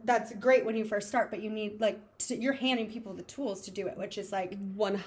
[0.04, 3.22] that's great when you first start, but you need like to, you're handing people the
[3.22, 4.56] tools to do it, which is like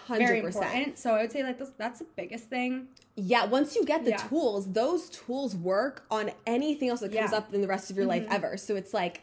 [0.08, 0.97] hundred percent.
[0.97, 2.88] So I would say like this, that's the biggest thing.
[3.15, 4.17] Yeah, once you get the Yeah.
[4.17, 7.25] tools, those tools work on anything else that comes Yeah.
[7.25, 7.36] Mm-hmm.
[7.36, 8.58] up in the rest of your life ever.
[8.58, 9.21] So it's like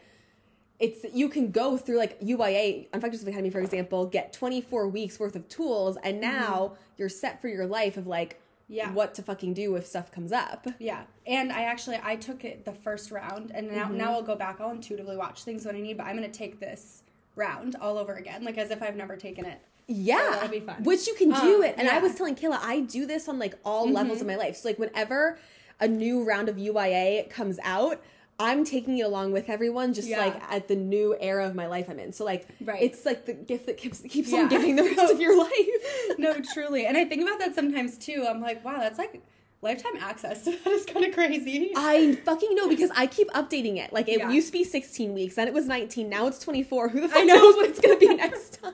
[0.79, 5.37] it's you can go through like UYA, Unfactors Academy, for example, get 24 weeks worth
[5.37, 8.45] of tools, and now you're set for your life of like Mm-hmm.
[8.73, 8.93] Yeah.
[8.93, 10.67] what to fucking do if stuff comes up.
[10.79, 13.97] Yeah, and I actually I took it the first round, and now Mm-hmm.
[13.99, 14.61] now I'll go back.
[14.61, 17.03] I'll intuitively watch things when I need, but I'm gonna take this
[17.35, 19.61] round all over again, like as if I've never taken it.
[19.89, 20.85] Yeah, that'll be fun.
[20.85, 21.75] Which you can do Um, it.
[21.77, 21.97] And I yeah.
[21.97, 22.03] Mm-hmm.
[22.05, 24.57] was telling Kayla, I do this on like all levels of my life.
[24.57, 25.37] So like whenever
[25.81, 28.01] a new round of UYA comes out,
[28.41, 30.19] I'm taking it along with everyone, just Yeah.
[30.21, 32.13] like at the new era of my life I'm in.
[32.13, 32.83] So like, Right.
[32.83, 34.41] it's like the gift that keeps keeps Yeah.
[34.41, 36.17] on giving the rest of your life.
[36.19, 38.25] no, truly, and I think about that sometimes too.
[38.29, 39.21] I'm like, wow, that's like
[39.63, 40.43] lifetime access.
[40.47, 41.73] that is kind of crazy.
[41.77, 43.93] I fucking know because I keep updating it.
[43.93, 44.31] Like it Yeah.
[44.31, 46.89] used to be 16 weeks, then it was 19, now it's 24.
[46.89, 48.73] Who the fuck knows what it's gonna be next time?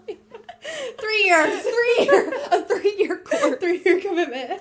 [0.98, 3.57] Three years, three year, a three year course.
[3.61, 4.61] three year commitment.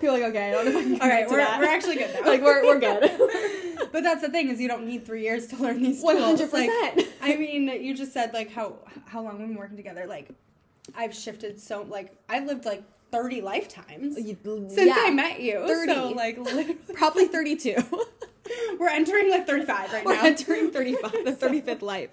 [0.00, 1.60] People are like, okay, I don't know if I can All right, we're, that.
[1.60, 2.26] we're actually good now.
[2.26, 3.88] like we're we're good.
[3.92, 6.40] but that's the thing is you don't need three years to learn these tools.
[6.40, 6.52] 100%.
[6.52, 10.06] Like, I mean, you just said like how how long we've been working together.
[10.06, 10.30] Like,
[10.96, 14.94] I've shifted so like I've lived like thirty lifetimes since yeah.
[14.98, 15.66] I met you.
[15.66, 15.92] 30.
[15.94, 16.38] So like
[16.94, 17.74] Probably 32.
[18.78, 20.24] we're entering like thirty five right We're now.
[20.24, 22.10] entering 35, the 35th life.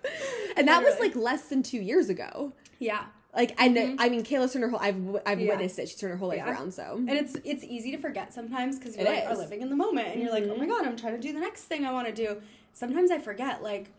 [0.56, 2.54] And that was like less than two years ago.
[2.80, 3.06] yeah.
[3.36, 4.96] Like, and I mean, Kayla's turned her whole, I've,
[5.26, 5.50] I've Yeah.
[5.50, 5.90] witnessed it.
[5.90, 6.52] She's turned her whole life Yeah.
[6.52, 6.96] around, so.
[6.98, 10.08] And it's it's easy to forget sometimes because you like, are living in the moment
[10.08, 10.70] and you're like, oh my Mhm.
[10.70, 12.42] god, I'm trying to do the next thing I want to do.
[12.74, 13.90] Sometimes I forget, like,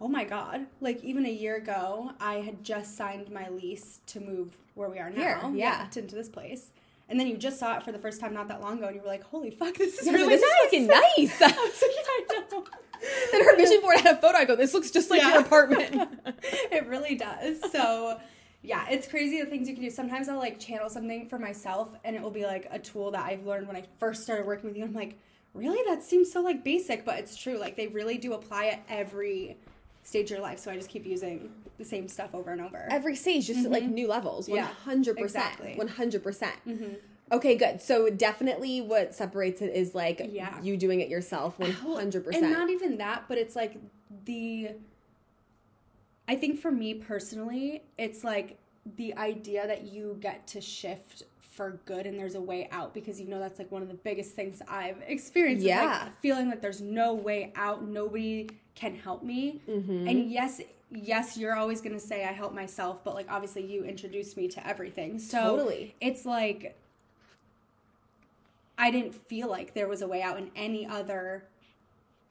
[0.00, 4.20] oh my god, like even a year ago, I had just signed my lease to
[4.20, 5.86] move where we are now, Here, yeah.
[5.90, 6.70] to- into this place.
[7.10, 8.96] And then you just saw it for the first time not that long ago, and
[8.96, 10.86] you were like, "Holy fuck, this is Yeah, really this nice." is fucking
[11.38, 11.42] nice.
[11.42, 12.64] I was like, "Yeah, I know."
[13.32, 14.36] then her vision board had a photo.
[14.38, 15.32] I go, this looks just like Yeah.
[15.34, 16.20] your apartment.
[16.70, 17.60] it really does.
[17.72, 18.18] So,
[18.62, 19.90] yeah, it's crazy the things you can do.
[19.90, 23.24] Sometimes I'll like channel something for myself, and it will be like a tool that
[23.24, 24.84] I've learned when I first started working with you.
[24.84, 25.18] I'm like,
[25.54, 25.78] really?
[25.86, 27.58] That seems so like basic, but it's true.
[27.58, 29.56] Like they really do apply it every
[30.02, 30.58] stage of your life.
[30.58, 32.88] So I just keep using the same stuff over and over.
[32.90, 34.48] Every stage, just at like new levels.
[34.48, 34.56] 100%.
[34.58, 35.02] Mm-hmm.
[35.02, 35.76] Yeah, exactly.
[35.78, 36.22] 100%.
[36.22, 36.96] percent Mhm.
[37.30, 37.80] Okay, good.
[37.80, 40.60] So definitely what separates it is like Yeah.
[40.62, 42.34] you doing it yourself 100%.
[42.34, 43.76] And not even that, but it's like
[44.24, 44.70] the.
[46.28, 48.58] I think for me personally, it's like
[48.96, 53.20] the idea that you get to shift for good and there's a way out because
[53.20, 55.64] you know that's like one of the biggest things I've experienced.
[55.64, 56.08] is, like, Yeah.
[56.20, 59.60] feeling that there's no way out, nobody can help me.
[59.66, 60.08] Mhm.
[60.08, 60.60] And yes,
[60.92, 64.64] yes, you're always gonna say I help myself, but like obviously you introduced me to
[64.66, 65.18] everything.
[65.18, 65.94] So Totally.
[66.00, 66.76] it's like
[68.76, 71.44] I didn't feel like there was a way out in any other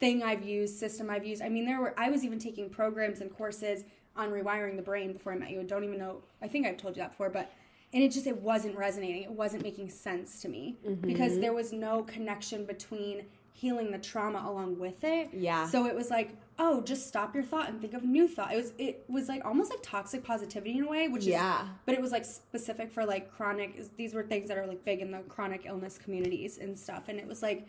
[0.00, 1.42] thing I've used, system I've used.
[1.42, 3.84] I mean, there were I was even taking programs and courses
[4.16, 5.60] on rewiring the brain before I met you.
[5.60, 6.22] I don't even know.
[6.42, 7.50] I think I've told you that before, but
[7.92, 9.22] and it just it wasn't resonating.
[9.22, 11.06] It wasn't making sense to me mm-hmm.
[11.06, 15.30] because there was no connection between healing the trauma along with it.
[15.32, 15.66] Yeah.
[15.66, 18.52] So it was like, oh, just stop your thought and think of a new thought.
[18.52, 21.62] It was it was like almost like toxic positivity in a way, which Yeah.
[21.62, 24.84] is but it was like specific for like chronic these were things that are like
[24.84, 27.04] big in the chronic illness communities and stuff.
[27.08, 27.66] And it was like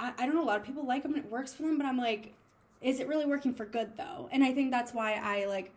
[0.00, 1.76] I, I don't know, a lot of people like them and it works for them,
[1.78, 2.34] but I'm like,
[2.80, 4.28] is it really working for good though?
[4.32, 5.72] And I think that's why I like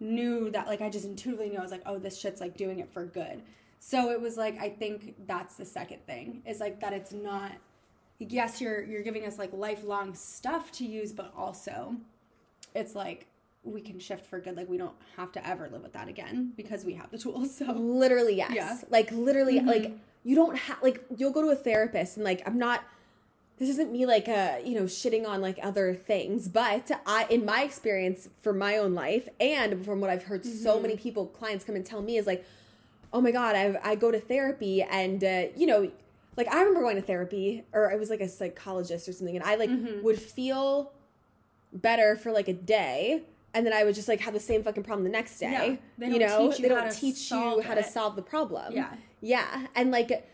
[0.00, 2.78] knew that like I just intuitively knew I was like, oh, this shit's like doing
[2.80, 3.42] it for good.
[3.78, 7.52] So it was like I think that's the second thing is like that it's not
[8.18, 11.94] yes, you're you're giving us like lifelong stuff to use, but also
[12.74, 13.26] it's like
[13.62, 14.56] we can shift for good.
[14.56, 17.54] Like we don't have to ever live with that again because we have the tools.
[17.58, 18.52] So Literally, yes.
[18.54, 18.76] Yeah.
[18.88, 19.66] Like literally, Mhm.
[19.66, 19.92] like
[20.24, 22.82] you don't have like you'll go to a therapist and like I'm not.
[23.60, 27.44] This isn't me like uh you know shitting on like other things, but I in
[27.44, 30.82] my experience for my own life and from what I've heard so Mm-hmm.
[30.82, 32.44] many people clients come and tell me is like
[33.12, 35.90] oh my god, I I go to therapy and uh, you know,
[36.38, 39.44] like I remember going to therapy or I was like a psychologist or something, and
[39.44, 40.02] I like Mm-hmm.
[40.04, 40.92] would feel
[41.72, 43.24] better for like a day.
[43.52, 45.50] And then I would just like have the same fucking problem the next day.
[45.50, 45.76] Yeah.
[45.98, 48.14] They you don't know, teach you they how don't to teach you how to solve
[48.14, 48.72] the problem.
[48.72, 48.94] Yeah.
[49.20, 50.24] yeah, and like,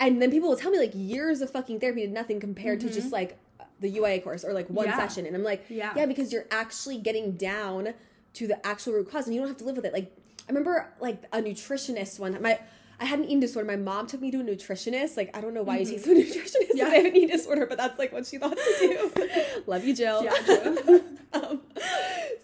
[0.00, 2.90] and then people will tell me like years of fucking therapy did nothing compared to
[2.92, 3.38] just like
[3.80, 4.98] the UYA course or like one Mm-hmm.
[4.98, 5.08] Yeah.
[5.08, 5.92] session, and I'm like, Yeah.
[5.96, 7.94] yeah, because you're actually getting down
[8.34, 9.92] to the actual root cause, and you don't have to live with it.
[9.92, 10.10] Like,
[10.48, 12.40] I remember like a nutritionist one.
[12.42, 12.58] My
[13.00, 13.66] I had an eating disorder.
[13.66, 15.16] My mom took me to a nutritionist.
[15.16, 16.86] Like, I don't know why you take to a nutritionist Yeah.
[16.86, 19.62] if I have an eating disorder, but that's like what she thought to do.
[19.66, 20.22] Love you, Jill.
[20.24, 21.00] Yeah, Jill.
[21.32, 21.60] um,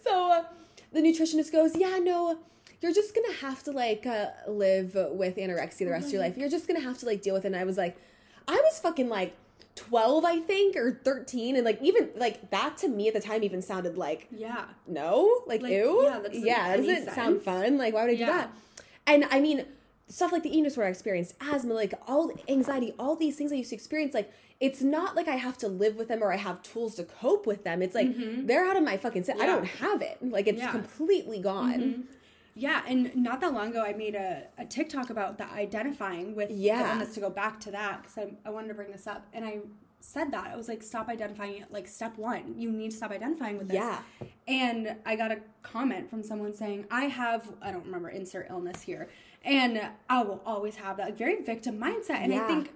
[0.05, 0.45] so uh,
[0.93, 2.39] the nutritionist goes, "Yeah, no."
[2.81, 6.37] You're just gonna have to like uh, live with anorexia the rest of your life.
[6.37, 7.49] You're just gonna have to like deal with it.
[7.49, 7.97] And I was like,
[8.49, 9.37] I was fucking like
[9.77, 13.43] 12, I think, or 13, and like even like that to me at the time
[13.45, 14.65] even sounded like Yeah.
[14.87, 17.79] no, like, Like, ew, yeah, that doesn't yeah, doesn't any sound fun.
[17.79, 18.51] Like, why would I do that?
[19.07, 19.65] And I mean,
[20.09, 23.57] stuff like the eating disorder I experienced, asthma, like all anxiety, all these things I
[23.57, 26.37] used to experience, like it's not like I have to live with them or I
[26.37, 27.81] have tools to cope with them.
[27.81, 28.09] It's like
[28.47, 29.25] they're out of my fucking.
[29.25, 29.37] Set.
[29.37, 29.55] I Mm-hmm.
[29.57, 30.19] Don't have it.
[30.23, 30.69] Like it's Yeah.
[30.69, 30.79] Mm-hmm.
[30.81, 32.09] completely gone.
[32.55, 36.51] Yeah, and not that long ago, I made a, a TikTok about the identifying with
[36.51, 36.83] Yeah.
[36.83, 39.27] the illness to go back to that because I, I wanted to bring this up.
[39.33, 39.61] And I
[40.01, 40.49] said that.
[40.49, 41.73] I was like, stop identifying it.
[41.73, 43.77] Like, step one, you need to stop identifying with this.
[43.77, 44.01] Yeah.
[44.49, 48.83] And I got a comment from someone saying, I have, I don't remember, insert illness
[48.83, 49.09] here.
[49.45, 52.23] And I will always have that like, very victim mindset.
[52.23, 52.73] And I think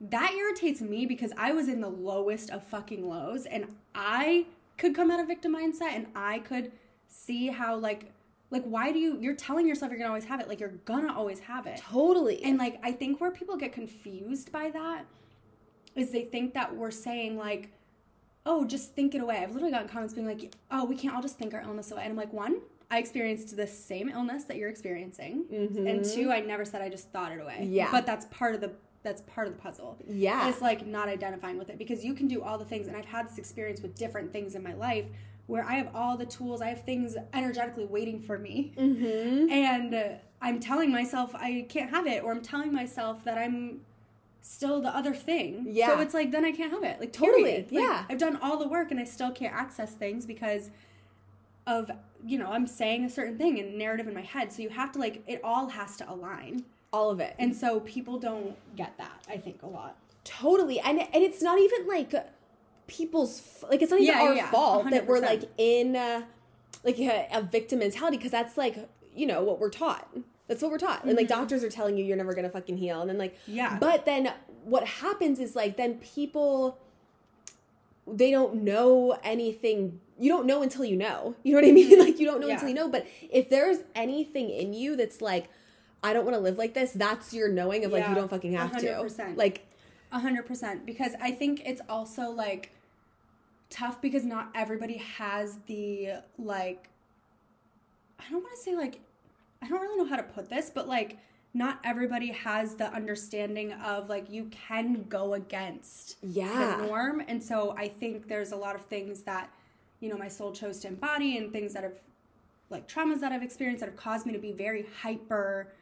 [0.00, 4.94] that irritates me because I was in the lowest of fucking lows and I could
[4.94, 6.70] come out of victim mindset and I could
[7.08, 8.12] see how like
[8.50, 11.12] like why do you you're telling yourself you're gonna always have it like you're gonna
[11.12, 11.78] always have it.
[11.78, 12.42] Totally.
[12.42, 15.04] and like I think where people get confused by that
[15.94, 17.70] is they think that we're saying like
[18.46, 19.38] oh just think it away.
[19.38, 22.02] I've literally gotten comments being like oh we can't all just think our illness away.
[22.02, 25.44] And I'm like one I experienced the same illness that you're experiencing.
[25.52, 25.86] Mm-hmm.
[25.86, 27.66] And two I never said I just thought it away.
[27.68, 27.90] Yeah.
[27.90, 30.48] but that's part of the that's part of the puzzle Yeah.
[30.48, 33.04] it's like not identifying with it because you can do all the things and i've
[33.04, 35.06] had this experience with different things in my life
[35.46, 39.50] where i have all the tools i have things energetically waiting for me mm-hmm.
[39.50, 40.08] and uh,
[40.42, 43.80] i'm telling myself i can't have it or i'm telling myself that i'm
[44.40, 45.88] still the other thing Yeah.
[45.88, 47.56] so it's like then i can't have it like Totally.
[47.58, 48.04] Like, yeah.
[48.08, 50.70] i've done all the work and i still can't access things because
[51.66, 51.90] of
[52.24, 54.90] you know i'm saying a certain thing and narrative in my head so you have
[54.92, 57.34] to like it all has to align All of it.
[57.38, 60.78] and so people don't get that i think a lot Totally.
[60.78, 62.12] And and it's not even like
[62.86, 66.22] people's like it's not even Yeah, our yeah, fault that we're like in uh,
[66.84, 70.06] like a, a victim mentality because that's like you know what we're taught.
[70.46, 71.04] That's what we're taught.
[71.04, 73.36] And like doctors are telling you you're never going to fucking heal and then like
[73.44, 73.56] Mm-hmm.
[73.56, 73.78] Yeah.
[73.80, 74.32] But then
[74.64, 76.78] what happens is like then people
[78.06, 81.98] they don't know anything you don't know until you know you know what i mean
[82.06, 82.54] like you don't know Yeah.
[82.54, 85.48] until you know but if there's anything in you that's like
[86.02, 88.52] i don't want to live like this that's your knowing of like you don't fucking
[88.52, 89.36] have to 100%.
[89.36, 89.66] like
[90.12, 90.86] A hundred percent.
[90.86, 92.72] Because I think it's also like
[93.70, 96.88] tough because not everybody has the like
[98.18, 99.00] I don't want to say like
[99.62, 101.18] I don't really know how to put this, but like
[101.54, 106.76] not everybody has the understanding of like you can go against Yeah.
[106.76, 107.22] the norm.
[107.26, 109.50] And so I think there's a lot of things that,
[110.00, 111.94] you know, my soul chose to embody and things that have
[112.70, 115.72] like traumas that I've experienced that have caused me to be very hyper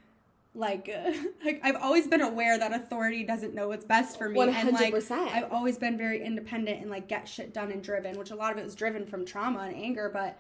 [0.56, 0.88] like,
[1.44, 4.92] like I've always been aware that authority doesn't know what's best for me and like
[5.32, 8.52] I've always been very independent and like get shit done and driven, which a lot
[8.52, 10.38] of it was driven from trauma and anger, but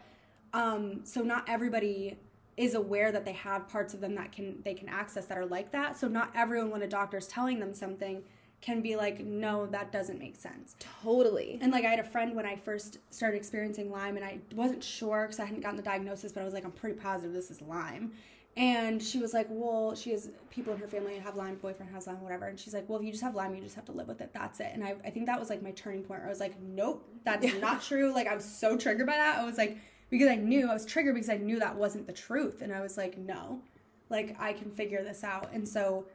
[0.52, 2.16] um so not everybody
[2.56, 5.46] is aware that they have parts of them that can they can access that are
[5.46, 5.98] like that.
[5.98, 8.22] So not everyone when a doctor's telling them something
[8.62, 10.76] can be like, no, that doesn't make sense.
[11.02, 14.38] totally And like I had a friend when I first started experiencing Lyme, and I
[14.54, 17.32] wasn't sure because I hadn't gotten the diagnosis, but I was like, I'm pretty positive
[17.32, 18.12] this is Lyme.
[18.56, 21.92] And she was like, well, she has people in her family who have Lyme, boyfriend
[21.92, 22.46] has Lyme, whatever.
[22.46, 24.22] And she's like, well, if you just have Lyme, you just have to live with
[24.22, 24.30] it.
[24.32, 24.70] That's it.
[24.72, 26.20] And I, I think that was like my turning point.
[26.20, 28.14] Where I was like, nope, that's not true.
[28.14, 29.38] Like I was so triggered by that.
[29.38, 29.76] I was like,
[30.08, 32.62] because I knew I was triggered because I knew that wasn't the truth.
[32.62, 33.60] And I was like, no,
[34.08, 35.52] like I can figure this out.
[35.52, 36.06] And so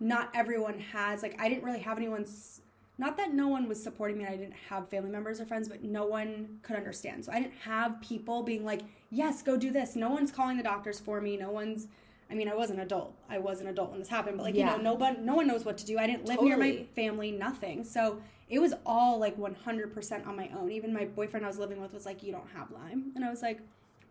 [0.00, 2.62] not everyone has like I didn't really have anyone's
[2.98, 5.68] not that no one was supporting me and I didn't have family members or friends,
[5.68, 7.24] but no one could understand.
[7.24, 10.62] So I didn't have people being like, "Yes, go do this." No one's calling the
[10.62, 11.36] doctors for me.
[11.36, 11.88] No one's
[12.28, 13.14] I mean, I was an adult.
[13.30, 14.72] I was an adult when this happened, but like, Yeah.
[14.76, 15.98] you know, no one no one knows what to do.
[15.98, 17.84] I didn't live near my family, nothing.
[17.84, 20.70] So it was all like 100% on my own.
[20.72, 23.30] Even my boyfriend I was living with was like, "You don't have Lyme." And I
[23.30, 23.60] was like,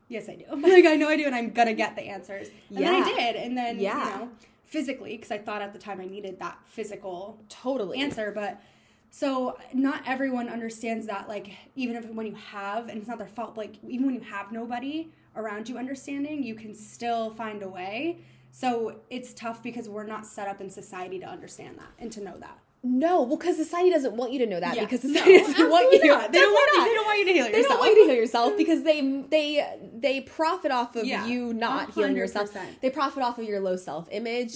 [0.07, 2.49] "Yes, I do." like I know I do and I'm going to get the answers.
[2.69, 3.35] And then I did.
[3.35, 4.13] And then, Yeah.
[4.13, 4.31] you know,
[4.65, 8.61] physically because I thought at the time I needed that physical totally answer, but
[9.17, 13.29] so not everyone understands that like even if when you have and it's not their
[13.29, 17.67] fault, like even when you have nobody around you understanding, you can still find a
[17.69, 18.19] way.
[18.51, 22.21] So it's tough because we're not set up in society to understand that and to
[22.21, 22.59] know that.
[22.87, 24.83] No, well, because society doesn't want you to know that Yeah.
[24.83, 26.07] because No, doesn't want you.
[26.07, 26.31] not.
[26.31, 27.55] They don't want you- they don't want you to heal yourself.
[27.55, 31.25] They don't want you to heal yourself because they they they profit off of Yeah.
[31.25, 32.55] you not A healing yourself.
[32.81, 34.53] They profit off of your low self image.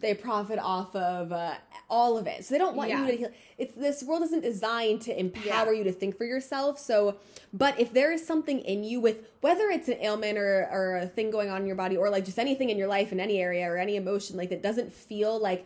[0.00, 1.54] They profit off of uh,
[1.88, 2.44] all of it.
[2.44, 3.00] So they don't want Yeah.
[3.06, 3.30] you to heal.
[3.56, 6.78] It's this world isn't designed to empower you to think for yourself.
[6.78, 7.16] So,
[7.54, 11.06] but if there is something in you with whether it's an ailment or or a
[11.06, 13.38] thing going on in your body or like just anything in your life in any
[13.38, 15.64] area or any emotion like that doesn't feel like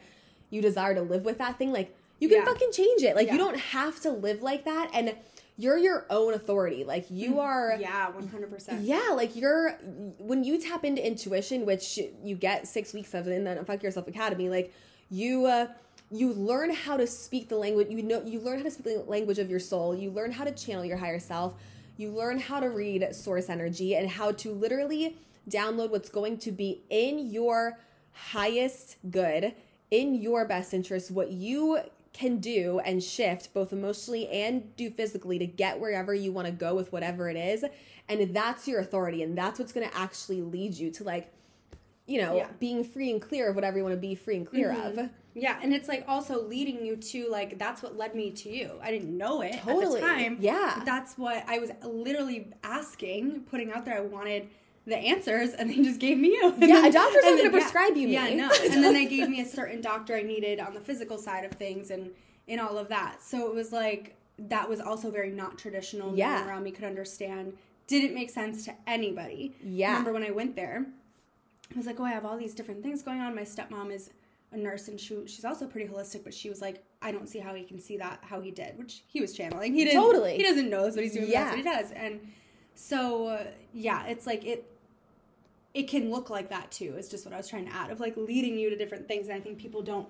[0.50, 2.44] you desire to live with that thing, like you can Yeah.
[2.44, 3.14] fucking change it.
[3.16, 5.14] Like you don't have to live like that and
[5.58, 6.84] you're your own authority.
[6.84, 8.82] Like you are Mm, Yeah, one hundred percent.
[8.82, 9.72] yeah, like you're
[10.18, 14.06] when you tap into intuition, which you get six weeks of in the Fuck Yourself
[14.08, 14.72] Academy, like
[15.10, 15.68] you uh
[16.10, 19.04] you learn how to speak the language you know you learn how to speak the
[19.08, 21.54] language of your soul, you learn how to channel your higher self,
[21.96, 25.16] you learn how to read source energy and how to literally
[25.50, 27.78] download what's going to be in your
[28.12, 29.54] highest good,
[29.90, 31.80] in your best interest, what you
[32.12, 36.52] can do and shift both emotionally and do physically to get wherever you want to
[36.52, 37.64] go with whatever it is.
[38.08, 39.22] And that's your authority.
[39.22, 41.30] And that's what's going to actually lead you to, like,
[42.06, 42.48] you know, Yeah.
[42.58, 44.98] being free and clear of whatever you want to be free and clear mm-hmm.
[44.98, 45.10] of.
[45.34, 48.70] Yeah, and it's like also leading you to like that's what led me to you.
[48.82, 49.84] I didn't know it Totally.
[49.84, 50.38] at the time.
[50.40, 50.82] Yeah.
[50.86, 53.98] that's what I was literally asking, putting out there.
[53.98, 54.48] I wanted
[54.86, 56.52] the answers, and they just gave me you.
[56.52, 58.34] And Yeah, a doctor's not gonna then- prescribe you Yeah, me.
[58.36, 58.50] no.
[58.70, 61.52] And then they gave me a certain doctor I needed on the physical side of
[61.52, 62.10] things, and
[62.46, 63.20] in all of that.
[63.22, 66.10] So it was like that was also very not traditional.
[66.10, 66.40] No Yeah.
[66.40, 67.56] one around me could understand.
[67.88, 69.54] Didn't make sense to anybody.
[69.64, 69.88] Yeah.
[69.90, 70.86] Remember when I went there?
[71.74, 73.34] I was like, oh, I have all these different things going on.
[73.34, 74.10] My stepmom is
[74.52, 77.38] a nurse and she, she's also pretty holistic, but she was like, I don't see
[77.40, 79.74] how he can see that, how he did, which he was channeling.
[79.74, 80.36] He didn't, Totally.
[80.36, 81.44] He doesn't know that's what he's doing, Yeah.
[81.44, 81.92] that's what he does.
[81.92, 82.20] And
[82.74, 84.70] so, uh, yeah, it's like it,
[85.76, 88.00] it can look like that too, is just what I was trying to add of
[88.00, 89.28] like leading you to different things.
[89.28, 90.08] And I think people don't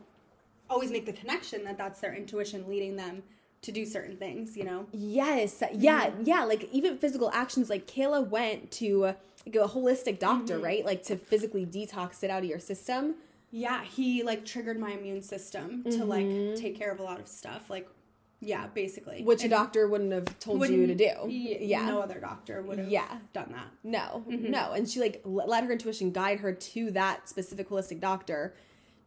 [0.71, 3.23] always make the connection that that's their intuition leading them
[3.63, 4.87] to do certain things, you know?
[4.93, 5.63] Yes.
[5.73, 6.07] Yeah.
[6.07, 6.23] Mm-hmm.
[6.25, 6.45] Yeah.
[6.45, 7.69] Like even physical actions.
[7.69, 9.15] Like Kayla went to
[9.47, 10.65] like a holistic doctor, Mm-hmm.
[10.65, 10.85] right?
[10.87, 13.17] Like to physically detox it out of your system.
[13.51, 17.27] Yeah, he like triggered my immune system to like take care of a lot of
[17.27, 17.71] stuff.
[17.71, 17.89] Like,
[18.41, 19.23] yeah, basically.
[19.23, 21.11] Which a doctor wouldn't have told you to do.
[21.25, 21.87] y- Yeah.
[21.87, 23.19] No other doctor would have Yeah.
[23.33, 23.69] done that.
[23.83, 24.51] No, Mm-hmm.
[24.51, 24.73] no.
[24.73, 28.55] And she like let her intuition guide her to that specific holistic doctor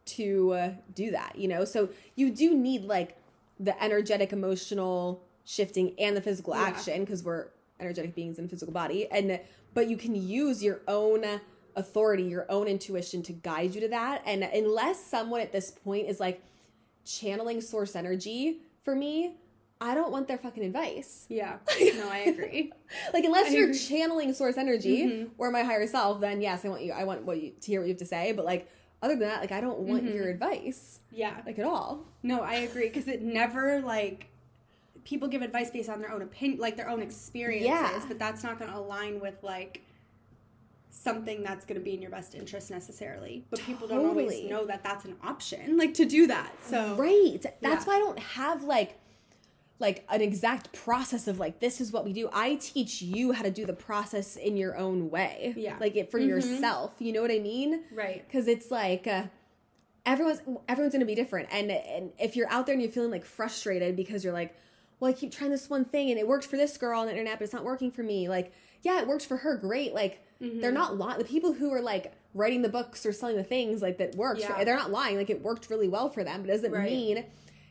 [0.06, 1.64] to uh, do that, you know?
[1.64, 3.16] So you do need like
[3.58, 8.72] the energetic, emotional shifting and the physical action because we're energetic beings in a physical
[8.72, 9.06] body.
[9.10, 9.40] And
[9.74, 11.24] but you can use your own
[11.76, 14.22] authority, your own intuition to guide you to that.
[14.26, 16.42] And unless someone at this point is like
[17.04, 19.36] channeling source energy for me,
[19.80, 21.26] I don't want their fucking advice.
[21.28, 21.56] Yeah.
[21.96, 22.72] No, I agree.
[23.14, 23.76] Like unless I you're agree.
[23.78, 23.94] Mm-hmm.
[23.94, 26.92] channeling source energy or my higher self, then yes, I want you.
[26.92, 28.32] I want what you to hear what you have to say.
[28.32, 28.68] But like
[29.02, 30.14] other than that, like I don't want Mm-hmm.
[30.14, 31.40] your advice yeah.
[31.46, 32.04] like at all.
[32.22, 34.26] No, I agree because it never like
[35.04, 38.02] people give advice based on their own opinion, like their own experiences, Yeah.
[38.08, 39.82] but that's not going to align with like
[40.90, 43.44] something that's going to be in your best interest necessarily.
[43.50, 46.52] But people don't always know that that's an option, like to do that.
[46.66, 47.40] So Right.
[47.60, 47.92] That's Yeah.
[47.92, 48.96] why I don't have like
[49.78, 52.28] like an exact process of like this is what we do.
[52.34, 55.54] I teach you how to do the process in your own way.
[55.56, 55.76] Yeah.
[55.80, 56.92] Like it for yourself.
[56.98, 57.84] You know what I mean?
[57.94, 58.22] right.
[58.26, 59.22] because it's like uh,
[60.04, 63.24] everyone's everyone's gonna be different and and if you're out there and you're feeling like
[63.24, 64.54] frustrated because you're like
[64.98, 67.12] well i keep trying this one thing and it worked for this girl on the
[67.12, 68.50] internet but it's not working for me like
[68.82, 70.60] yeah it worked for her great like Mm-hmm.
[70.62, 73.82] they're not lying the people who are like writing the books or selling the things
[73.82, 74.64] like that works Yeah.
[74.64, 76.90] they're not lying like it worked really well for them but it doesn't Right.
[76.90, 77.26] mean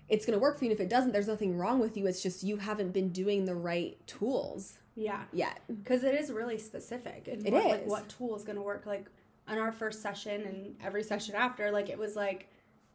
[0.07, 2.21] it's gonna work for you and if it doesn't there's nothing wrong with you it's
[2.21, 5.23] just you haven't been doing the right tools Yeah.
[5.33, 8.61] yet because it is really specific and It what, like what tool is going to
[8.61, 9.07] work like
[9.47, 12.49] on our first session and every session after like it was like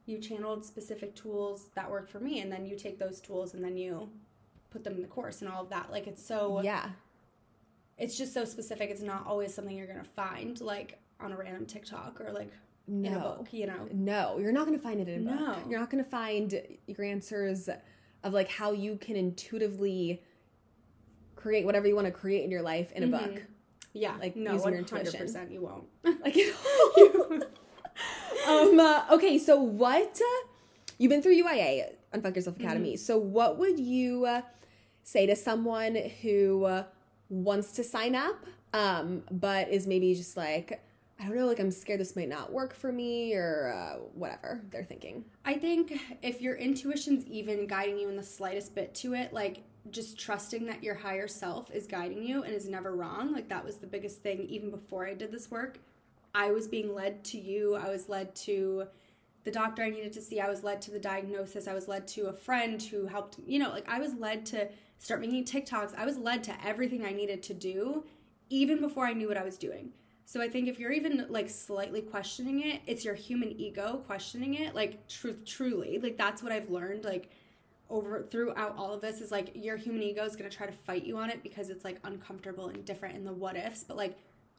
[0.07, 3.65] you channeled specific tools that worked for me and then you take those tools and
[3.65, 4.09] then you
[4.71, 6.91] put them in the course and all of that like it's so yeah
[7.99, 11.37] it's just so specific it's not always something you're going to find like on a
[11.37, 12.53] random tiktok or like
[12.89, 13.21] in a No.
[13.21, 15.59] book you know No, you're not going to find it in a book.
[15.69, 17.69] You're not going to find your answers
[18.23, 20.23] of like how you can intuitively
[21.37, 23.43] create whatever you want to create in your life in a book.
[23.95, 25.51] yeah Like, no using your 100% intuition.
[25.51, 25.87] you won't
[26.23, 26.37] Like,
[28.49, 30.47] um, uh, okay, so what uh,
[30.99, 32.97] you've been through UYA Unfuck Yourself Academy.
[32.97, 34.43] So, what would you uh,
[35.03, 36.85] say to someone who uh,
[37.29, 40.83] wants to sign up, um, but is maybe just like,
[41.21, 44.61] I don't know, like I'm scared this might not work for me or uh, whatever
[44.71, 45.25] they're thinking.
[45.45, 49.63] I think if your intuition's even guiding you in the slightest bit to it, like
[49.91, 53.65] just trusting that your higher self is guiding you and is never wrong, like that
[53.65, 55.79] was the biggest thing even before I did this work.
[56.35, 57.77] I was being led to you.
[57.77, 58.89] I was led to
[59.45, 60.41] the doctor I needed to see.
[60.41, 61.69] I was led to the diagnosis.
[61.69, 64.69] I was led to a friend who helped, you know, like I was led to
[64.99, 65.95] start making TikToks.
[65.97, 68.05] I was led to everything I needed to do
[68.51, 69.93] even before I knew what I was doing.
[70.27, 74.55] So I think if you're even like slightly questioning it, it's your human ego questioning
[74.55, 74.75] it.
[74.75, 75.99] Like truth truly.
[75.99, 77.31] Like that's what I've learned like
[77.91, 80.73] over throughout all of this is like your human ego is going to try to
[80.73, 83.97] fight you on it because it's like uncomfortable and different in the what ifs, but
[83.97, 84.17] like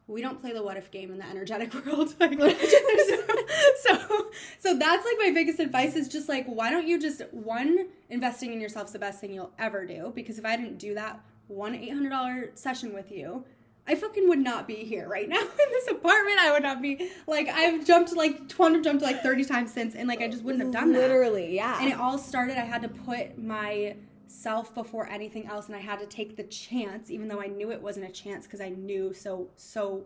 [0.08, 2.14] we don't play the what if game in the energetic world.
[2.20, 4.28] Like, so,
[4.60, 8.53] so that's like my biggest advice is just like, why don't you just one investing
[8.53, 10.12] in yourself is the best thing you'll ever do?
[10.16, 13.45] Because if I didn't do that one eight hundred dollar session with you,
[13.88, 16.39] I fucking would not be here right now in this apartment.
[16.39, 20.08] I would not be like I've jumped like twenty jumped like thirty times since, and
[20.08, 20.99] like I just wouldn't have done that.
[20.99, 21.80] Literally, yeah.
[21.80, 22.58] And it all started.
[22.58, 23.95] I had to put my
[24.28, 27.71] self before anything else and I had to take the chance even though I knew
[27.71, 30.05] it wasn't a chance because I knew so so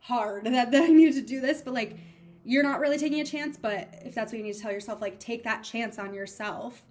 [0.00, 1.96] hard that, that I needed to do this but like
[2.44, 5.00] you're not really taking a chance but if that's what you need to tell yourself
[5.00, 6.82] like take that chance on yourself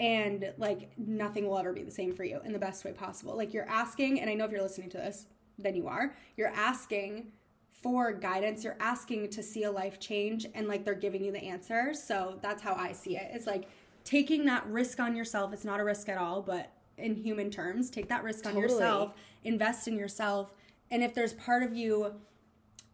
[0.00, 3.36] and like nothing will ever be the same for you in the best way possible.
[3.36, 5.26] Like you're asking and I know if you're listening to this
[5.58, 7.30] then you are you're asking
[7.70, 11.42] for guidance you're asking to see a life change and like they're giving you the
[11.42, 13.30] answer so that's how I see it.
[13.32, 13.68] It's like
[14.04, 17.90] taking that risk on yourself it's not a risk at all but in human terms
[17.90, 20.52] take that risk on yourself invest in yourself
[20.90, 22.12] and if there's part of you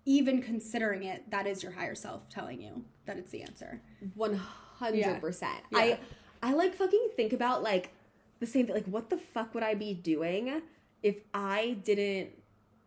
[0.04, 3.80] even considering it that is your higher self telling you that it's the answer
[4.14, 5.58] One hundred percent.
[5.72, 5.78] Yeah.
[5.78, 5.98] I
[6.42, 7.90] I like fucking think about like
[8.38, 8.74] the same thing.
[8.76, 10.62] Like, what the fuck would I be doing
[11.02, 12.30] if I didn't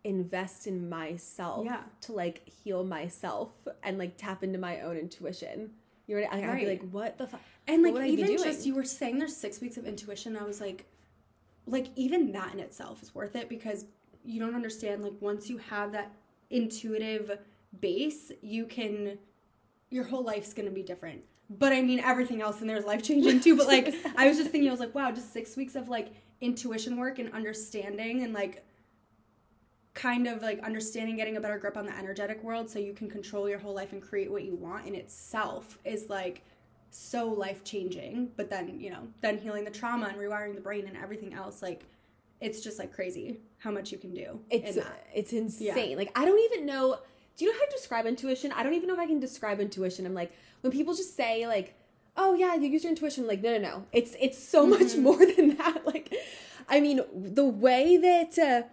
[0.05, 1.82] invest in myself Yeah.
[2.01, 3.49] to like heal myself
[3.84, 5.72] and like tap into my own intuition?
[6.20, 7.41] You know, what I- I'd be like, what the fuck?
[7.68, 9.86] and like what would I be even just you were saying there's six weeks of
[9.86, 10.86] intuition i was like
[11.68, 13.86] like even that in itself is worth it because
[14.26, 16.12] you don't understand like once you have that
[16.49, 17.38] intuitive
[17.80, 19.18] base you can
[19.91, 23.03] your whole life's gonna be different but i mean everything else in there is life
[23.03, 25.76] changing too but like i was just thinking i was like wow just six weeks
[25.76, 26.09] of like
[26.41, 28.66] intuition work and understanding and like
[29.94, 33.10] kind of like understanding getting a better grip on the energetic world so you can
[33.10, 36.44] control your whole life and create what you want in itself is like
[36.89, 40.86] so life changing but then you know then healing the trauma and rewiring the brain
[40.88, 41.86] and everything else like
[42.39, 44.84] it's just like crazy how much you can do It's in
[45.14, 45.98] it's insane.
[45.98, 46.98] Like I don't even know.
[47.38, 48.52] Do you know how to describe intuition?
[48.52, 50.06] I don't even know if I can describe intuition.
[50.06, 50.32] I'm like
[50.62, 51.76] when people just say like,
[52.18, 53.86] "Oh yeah, you use your intuition." I'm like no, no, no.
[53.92, 55.04] It's it's so much Mm-hmm.
[55.04, 55.86] more than that.
[55.86, 56.12] Like,
[56.68, 58.39] I mean, the way that.
[58.39, 58.68] Uh,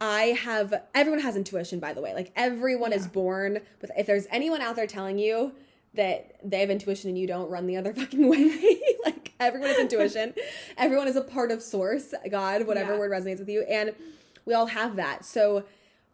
[0.00, 2.14] I have everyone has intuition by the way.
[2.14, 5.52] Like everyone is born with if there's anyone out there telling you
[5.94, 8.80] that they have intuition and you don't run the other fucking way.
[9.04, 10.34] like everyone has intuition.
[10.76, 12.98] everyone is a part of source, God, whatever Yeah.
[12.98, 13.94] word resonates with you and
[14.44, 15.24] we all have that.
[15.24, 15.64] So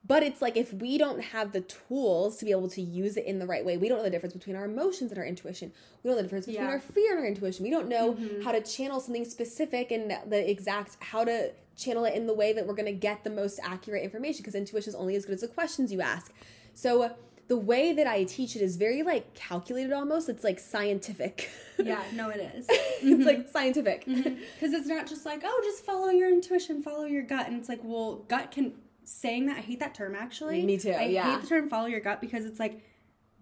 [0.05, 3.25] but it's like if we don't have the tools to be able to use it
[3.25, 5.73] in the right way, we don't know the difference between our emotions and our intuition.
[6.03, 6.71] We don't know the difference between Yeah.
[6.71, 7.65] our fear and our intuition.
[7.65, 8.43] We don't know mm-hmm.
[8.43, 12.53] how to channel something specific and the exact how to channel it in the way
[12.53, 15.35] that we're going to get the most accurate information because intuition is only as good
[15.35, 16.33] as the questions you ask.
[16.75, 17.15] So
[17.49, 20.29] the way that I teach it is very like calculated almost.
[20.29, 21.51] It's like scientific.
[21.79, 24.05] yeah no it is it's like scientific.
[24.05, 27.69] because it's not just like oh just follow your intuition follow your gut and it's
[27.69, 28.73] like well gut can
[29.05, 31.33] saying that i hate that term actually Me too, i yeah.
[31.33, 32.85] hate the term follow your gut because it's like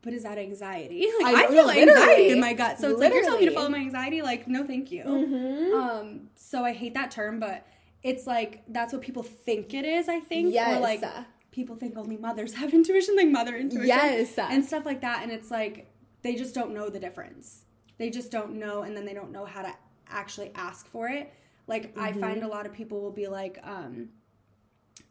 [0.01, 1.91] but is that anxiety like, I i, feel literally.
[1.91, 4.47] anxiety in my gut so it's like you're telling me to follow my anxiety like
[4.49, 5.75] no thank you Mhm.
[5.75, 7.67] um so i hate that term but
[8.03, 10.77] it's like that's what people think it is i think Yes.
[10.77, 11.05] or like
[11.51, 14.39] people think only mothers have intuition like mother intuition Yes.
[14.39, 15.91] and stuff like that and it's like
[16.23, 17.65] they just don't know the difference
[17.99, 19.73] they just don't know and then they don't know how to
[20.09, 21.33] actually ask for it
[21.67, 22.21] like i Mm-hmm.
[22.21, 24.09] find a lot of people will be like um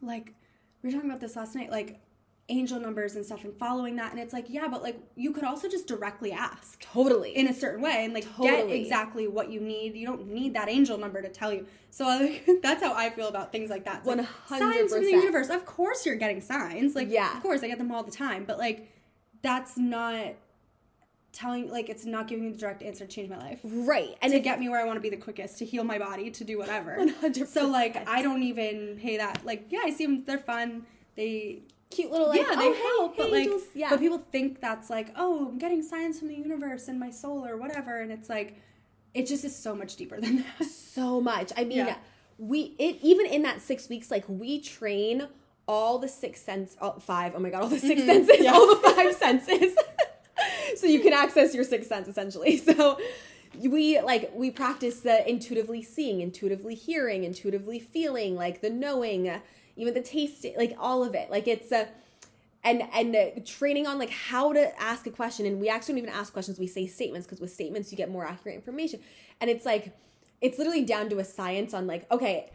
[0.02, 0.34] like
[0.82, 2.00] we were talking about this last night like
[2.50, 5.44] angel numbers and stuff and following that and it's like yeah but like you could
[5.44, 7.30] also just directly ask Totally.
[7.36, 9.94] in a certain way and like get exactly what you need.
[9.94, 11.66] You don't need that angel number to tell you.
[11.90, 13.98] So like, that's how I feel about things like that.
[13.98, 15.48] It's like, signs from the universe.
[15.50, 16.94] Of course you're getting signs.
[16.96, 17.36] Like Yeah.
[17.36, 18.44] of course I get them all the time.
[18.44, 18.90] But like
[19.42, 20.34] that's not
[21.32, 23.60] telling like it's not giving me the direct answer to change my life.
[23.64, 24.16] right.
[24.20, 25.98] And to if get me where I want to be the quickest, to heal my
[25.98, 26.96] body, to do whatever.
[27.22, 27.46] 100%.
[27.46, 29.44] So like I don't even pay that.
[29.44, 30.24] Like yeah, I see them.
[30.24, 30.86] They're fun.
[31.16, 33.62] They cute little like yeah, they oh, hey, help, but hey, like, angels.
[33.74, 33.90] yeah.
[33.90, 37.44] but people think that's like, oh, I'm getting signs from the universe and my soul
[37.44, 38.56] or whatever, and it's like,
[39.14, 40.66] it just is so much deeper than that.
[40.70, 41.52] so much.
[41.56, 41.96] I mean, Yeah.
[42.38, 45.28] we it even in that six weeks, like we train
[45.66, 47.34] all the six sense, all, five.
[47.36, 48.06] Oh my god, all the 6 mm-hmm.
[48.08, 48.52] senses, Yeah.
[48.52, 49.76] all the five senses,
[50.76, 52.56] so you can access your sixth sense essentially.
[52.56, 52.98] So
[53.58, 59.40] we like we practice the intuitively seeing, intuitively hearing, intuitively feeling, like the knowing,
[59.76, 61.30] even the taste, like all of it.
[61.30, 61.88] Like it's a
[62.62, 66.14] and and training on like how to ask a question and we actually don't even
[66.14, 69.00] ask questions we say statements because with statements you get more accurate information.
[69.40, 69.96] And it's like
[70.40, 72.50] it's literally down to a science on like okay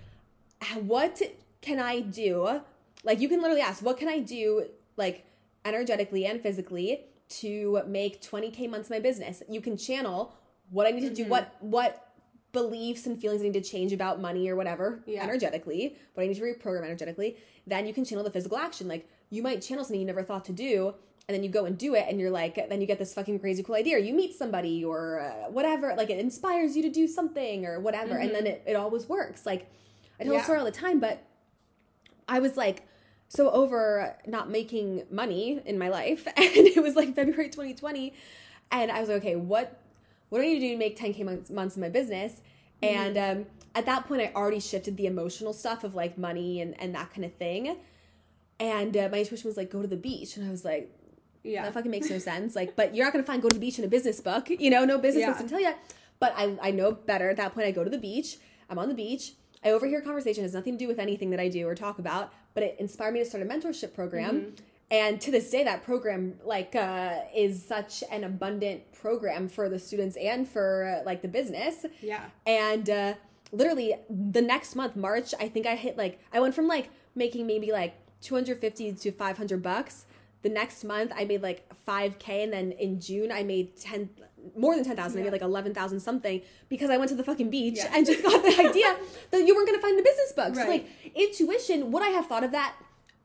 [0.82, 1.22] what
[1.62, 2.62] can i do?
[3.04, 4.66] Like you can literally ask what can i do
[4.98, 5.26] like
[5.64, 9.42] energetically and physically to make 20k months my business?
[9.50, 10.36] You can channel
[10.70, 11.32] what i need to do mm-hmm.
[11.32, 12.05] what what
[12.62, 15.24] beliefs and feelings I need to change about money or whatever Yeah.
[15.24, 17.38] energetically, but I need to reprogram energetically,
[17.68, 18.88] then you can channel the physical action.
[18.88, 20.94] Like you might channel something you never thought to do,
[21.28, 23.40] and then you go and do it, and you're like, then you get this fucking
[23.40, 26.90] crazy cool idea, or you meet somebody or uh, whatever, like it inspires you to
[26.90, 29.46] do something or whatever, and then it, it always works.
[29.46, 29.70] Like
[30.20, 30.42] I tell Yeah.
[30.42, 31.24] a story all the time, but
[32.28, 32.84] I was like
[33.28, 36.46] so over not making money in my life, and
[36.78, 38.14] it was like February 2020,
[38.72, 39.82] and I was like, okay, what
[40.36, 42.42] what do I need to do to make 10k months, months in my business?
[42.84, 46.80] And um, at that point, I already shifted the emotional stuff of like money and
[46.82, 47.78] and that kind of thing.
[48.60, 50.92] And uh, my intuition was like, go to the beach, and I was like,
[51.44, 51.64] Yeah.
[51.64, 52.54] that fucking makes no sense.
[52.54, 54.70] Like, but you're not gonna find go to the beach in a business book, you
[54.70, 55.28] know, no business Yeah.
[55.28, 55.74] books can tell you.
[56.20, 57.30] But I, I know better.
[57.30, 58.38] At that point, I go to the beach.
[58.70, 59.34] I'm on the beach.
[59.64, 61.98] I overhear a conversation has nothing to do with anything that I do or talk
[61.98, 64.36] about, but it inspired me to start a mentorship program.
[64.42, 64.56] Mm-hmm.
[64.92, 69.80] And to this day, that program like uh, is such an abundant program for the
[69.80, 71.86] students and for uh, like the business.
[72.02, 72.22] Yeah.
[72.46, 73.14] And uh,
[73.52, 77.48] literally the next month, March, I think I hit like I went from like making
[77.48, 80.06] maybe like 250 to 500 bucks.
[80.44, 84.10] The next month, I made like 5k, and then in June, I made 10
[84.56, 85.18] more than 10,000.
[85.18, 85.24] I Yeah.
[85.26, 87.92] made like 11,000 something because I went to the fucking beach Yeah.
[87.96, 88.96] and just got the idea
[89.32, 90.58] that you weren't gonna find the business books.
[90.60, 90.70] Right.
[90.70, 92.76] Like intuition, would I have thought of that?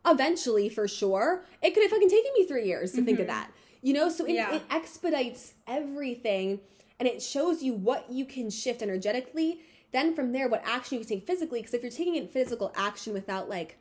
[0.06, 1.44] Eventually, for sure.
[1.62, 3.50] It could have fucking taken me three years to think of that.
[3.82, 4.34] You know, so it, Mm-hmm.
[4.36, 4.54] Yeah.
[4.56, 6.60] it expedites everything
[6.98, 9.60] and it shows you what you can shift energetically.
[9.92, 11.60] Then from there, what action you can take physically.
[11.60, 13.78] Because if you're taking in physical action without like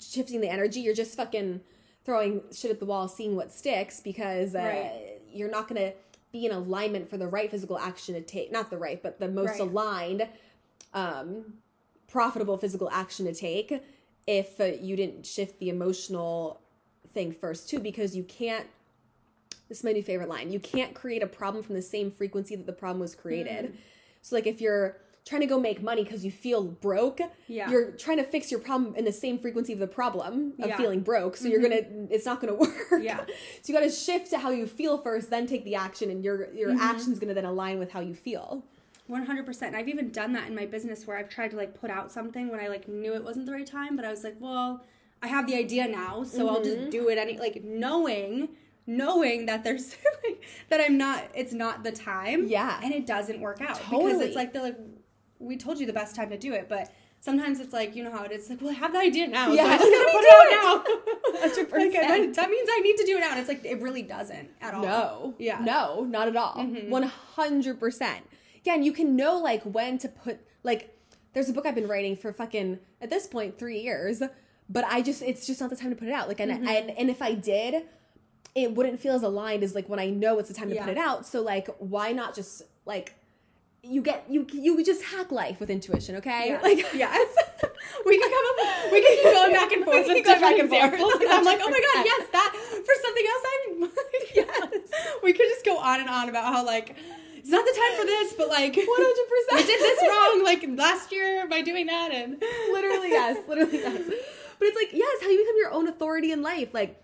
[0.00, 1.60] shifting the energy, you're just fucking
[2.04, 4.00] throwing shit at the wall, seeing what sticks.
[4.00, 5.20] Because uh, Right.
[5.32, 5.92] you're not gonna
[6.32, 8.50] be in alignment for the right physical action to take.
[8.52, 9.60] Not the right, but the most Right.
[9.60, 10.28] aligned,
[10.92, 11.54] um,
[12.08, 13.82] profitable physical action to take
[14.26, 16.60] if uh, you didn't shift the emotional
[17.12, 17.78] thing first too.
[17.78, 18.66] Because you can't
[19.68, 20.52] this is my new favorite line.
[20.52, 23.72] You can't create a problem from the same frequency that the problem was created.
[23.72, 23.76] Mm.
[24.20, 27.18] So, like, if you're trying to go make money because you feel broke,
[27.48, 27.70] Yeah.
[27.70, 30.74] you're trying to fix your problem in the same frequency of the problem of Yeah.
[30.74, 30.82] Mm-hmm.
[30.82, 31.38] feeling broke.
[31.38, 32.74] So you're gonna, it's not gonna work.
[33.00, 33.24] Yeah.
[33.62, 36.22] So you got to shift to how you feel first, then take the action, and
[36.22, 36.80] your your Mm-hmm.
[36.80, 38.64] action's gonna then align with how you feel.
[39.10, 41.90] 100% and i've even done that in my business where i've tried to like put
[41.90, 44.36] out something when i like knew it wasn't the right time but i was like
[44.40, 44.82] well
[45.22, 46.48] i have the idea now so mm-hmm.
[46.48, 46.90] i'll just mm-hmm.
[46.90, 48.48] do it any like knowing
[48.86, 52.46] knowing that there's like, that i'm not it's not the time.
[52.48, 52.80] Yeah.
[52.82, 54.12] And it doesn't work out totally.
[54.12, 54.78] because it's like they're like
[55.38, 58.12] we told you the best time to do it but sometimes it's like you know
[58.12, 60.04] how it is like well i have the idea now yeah so i just gonna
[60.12, 61.00] put it out now.
[61.44, 64.02] Like, I, that means i need to do it now and it's like it really
[64.02, 64.82] doesn't at all.
[64.82, 65.34] No.
[65.38, 65.58] Yeah.
[65.60, 66.54] No not at all.
[66.54, 66.92] Mm-hmm.
[66.92, 68.18] 100%
[68.64, 70.96] again, you can know like when to put like
[71.34, 74.22] there's a book I've been writing for fucking at this point 3 years,
[74.70, 76.28] but I just it's just not the time to put it out.
[76.28, 76.68] Like and mm-hmm.
[76.68, 77.84] and, and if I did,
[78.54, 80.84] it wouldn't feel as aligned as like when I know it's the time to yeah.
[80.84, 81.26] put it out.
[81.26, 83.14] So like why not just like
[83.82, 86.58] you get you you just hack life with intuition, okay?
[86.62, 87.36] Like yes.
[88.06, 91.12] we can come up we can keep going back and forth with different examples.
[91.20, 92.52] And I'm like, oh my god, yes, that
[92.86, 93.90] for something else I'm
[94.34, 95.20] yes.
[95.22, 96.96] We could just go on and on about how like
[97.44, 99.56] it's not the time for this, but like 100 100%.
[99.60, 102.40] we did this wrong like last year by doing that, and
[102.72, 103.36] literally yes.
[103.46, 104.02] Literally yes.
[104.58, 106.72] But it's like yes how you become your own authority in life.
[106.72, 107.00] Like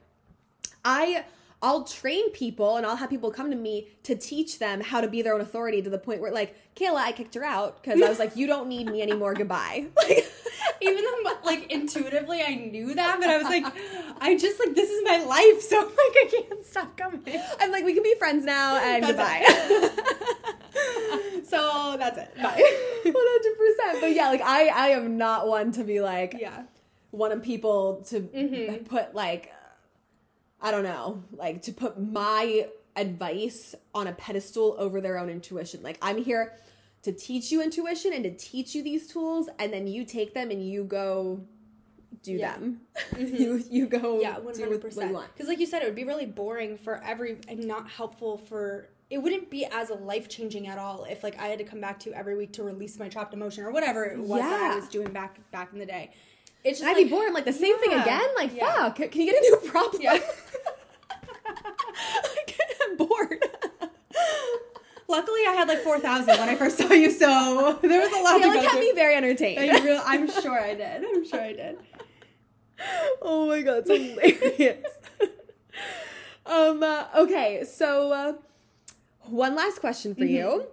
[0.82, 1.22] i
[1.60, 5.08] i'll train people and i'll have people come to me to teach them how to
[5.08, 8.00] be their own authority to the point where like kayla i kicked her out because
[8.00, 9.34] i was like you don't need me anymore.
[9.34, 9.88] Goodbye.
[10.08, 10.32] Like
[10.82, 13.64] even though like intuitively I knew that, but I was like,
[14.20, 17.22] I just like this is my life, so like I can't stop coming.
[17.60, 20.30] i'm like we can be friends now and That's goodbye
[21.44, 22.34] so that's it.
[22.42, 22.62] Bye.
[23.04, 26.62] 100% but yeah like i i am not one to be like yeah.
[27.12, 28.86] wanting people to Mhm.
[28.88, 29.52] put like
[30.62, 35.82] I don't know, like to put my advice on a pedestal over their own intuition.
[35.82, 36.52] Like I'm here
[37.02, 40.50] to teach you intuition and to teach you these tools and then you take them
[40.50, 41.40] and you go
[42.22, 42.52] do Yeah.
[42.52, 42.80] them.
[43.12, 43.36] Mm-hmm.
[43.36, 45.12] you you go Yeah, do what hundred you percent.
[45.12, 45.32] want.
[45.32, 48.88] Because, like you said, it would be really boring for every and not helpful for.
[49.08, 51.98] It wouldn't be as life changing at all if like I had to come back
[52.00, 54.76] to you every week to release my trapped emotion or whatever it was that I
[54.76, 56.10] was doing back back in the day.
[56.62, 57.32] It's just I'd like, be bored.
[57.32, 58.28] Like the same thing again.
[58.36, 58.72] Like Yeah.
[58.92, 58.96] fuck.
[59.10, 60.02] Can you get a new problem?
[60.02, 60.18] Yeah.
[62.82, 63.39] I'm bored.
[65.10, 68.22] Luckily, I had like four thousand when I first saw you, so there was a
[68.22, 68.80] lot Kayla go kept through.
[68.80, 69.58] me very entertained.
[69.58, 71.04] I real- I'm sure I did.
[71.04, 71.78] I'm sure I did.
[73.22, 74.86] oh my god, it's hilarious.
[76.46, 76.82] um.
[76.82, 77.64] Uh, okay.
[77.64, 78.32] So, uh,
[79.24, 80.66] one last question for you.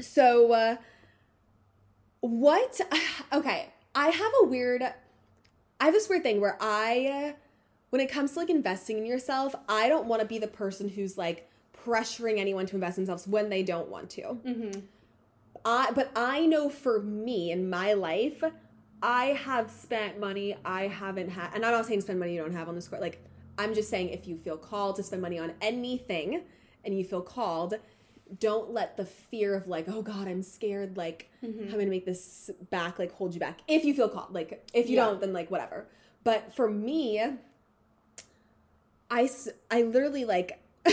[0.00, 0.76] So, uh,
[2.20, 2.80] what?
[3.30, 4.82] Okay, I have a weird.
[4.82, 7.32] I have this weird thing where I, uh,
[7.90, 10.88] when it comes to like investing in yourself, I don't want to be the person
[10.88, 11.47] who's like
[11.84, 14.22] pressuring anyone to invest themselves when they don't want to.
[14.22, 14.80] Mm-hmm.
[15.64, 18.42] I but I know for me in my life,
[19.02, 22.52] I have spent money I haven't had, and I'm not saying spend money you don't
[22.54, 23.00] have on the square.
[23.00, 23.22] Like
[23.58, 26.42] I'm just saying, if you feel called to spend money on anything,
[26.84, 27.74] and you feel called,
[28.38, 32.50] don't let the fear of like, oh God, I'm scared, like I'm gonna make this
[32.70, 33.60] back, like hold you back.
[33.66, 35.06] If you feel called, like if you Yeah.
[35.06, 35.86] don't, then like whatever.
[36.24, 37.20] But for me,
[39.10, 39.30] I,
[39.70, 40.60] I literally like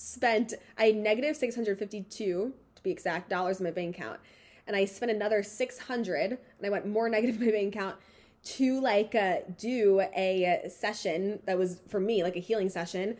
[0.00, 4.18] spent a negative 652 to be exact dollars in my bank account.
[4.66, 7.96] And I spent another 600 and I went more negative in my bank account
[8.42, 13.18] to like uh, do a session that was for me like a healing session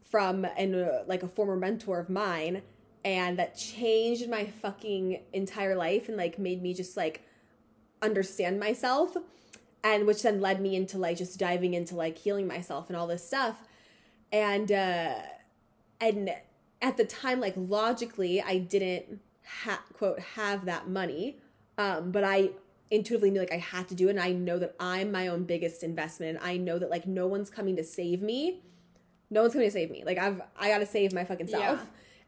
[0.00, 2.62] from an uh, like a former mentor of mine
[3.04, 7.22] and that changed my fucking entire life and like made me just like
[8.00, 9.16] understand myself
[9.82, 13.08] and which then led me into like just diving into like healing myself and all
[13.08, 13.64] this stuff.
[14.30, 15.14] And uh
[16.02, 16.30] and
[16.82, 21.38] at the time like logically i didn't ha- quote have that money
[21.78, 22.50] um but i
[22.90, 25.44] intuitively knew like i had to do it and i know that i'm my own
[25.44, 28.60] biggest investment i know that like no one's coming to save me
[29.30, 31.78] no one's coming to save me like i've i gotta save my fucking self Yeah.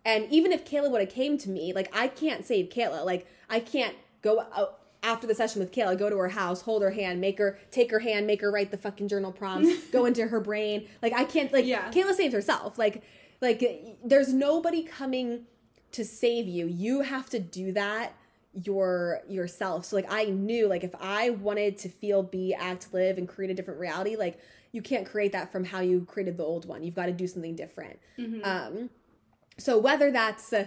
[0.07, 3.27] and even if kayla would have came to me like i can't save kayla like
[3.51, 6.93] i can't go out after the session with Kayla, go to her house, hold her
[6.93, 10.27] hand, make her take her hand, make her write the fucking journal prompts, go into
[10.29, 10.89] her brain.
[11.03, 11.91] Like I can't like Yeah.
[11.91, 12.79] Kayla saves herself.
[12.79, 13.03] Like
[13.45, 15.47] like there's nobody coming
[15.93, 16.67] to save you.
[16.67, 18.15] You have to do that
[18.63, 19.85] your yourself.
[19.85, 23.51] So like I knew like if I wanted to feel, be, act, live and create
[23.51, 24.39] a different reality, like
[24.73, 26.83] you can't create that from how you created the old one.
[26.83, 27.99] You've got to do something different.
[28.45, 28.91] Um
[29.59, 30.67] so whether that's uh,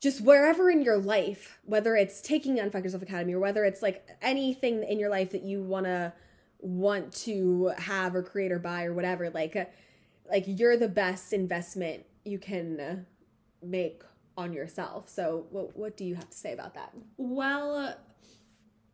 [0.00, 4.08] just wherever in your life, whether it's taking Unfuck Yourself Academy or whether it's like
[4.20, 6.12] anything in your life that you wanna
[6.58, 9.64] want to have or create or buy or whatever, like uh,
[10.30, 13.06] like you're the best investment you can
[13.62, 14.02] make
[14.36, 15.08] on yourself.
[15.08, 16.92] So what what do you have to say about that?
[17.16, 17.96] Well,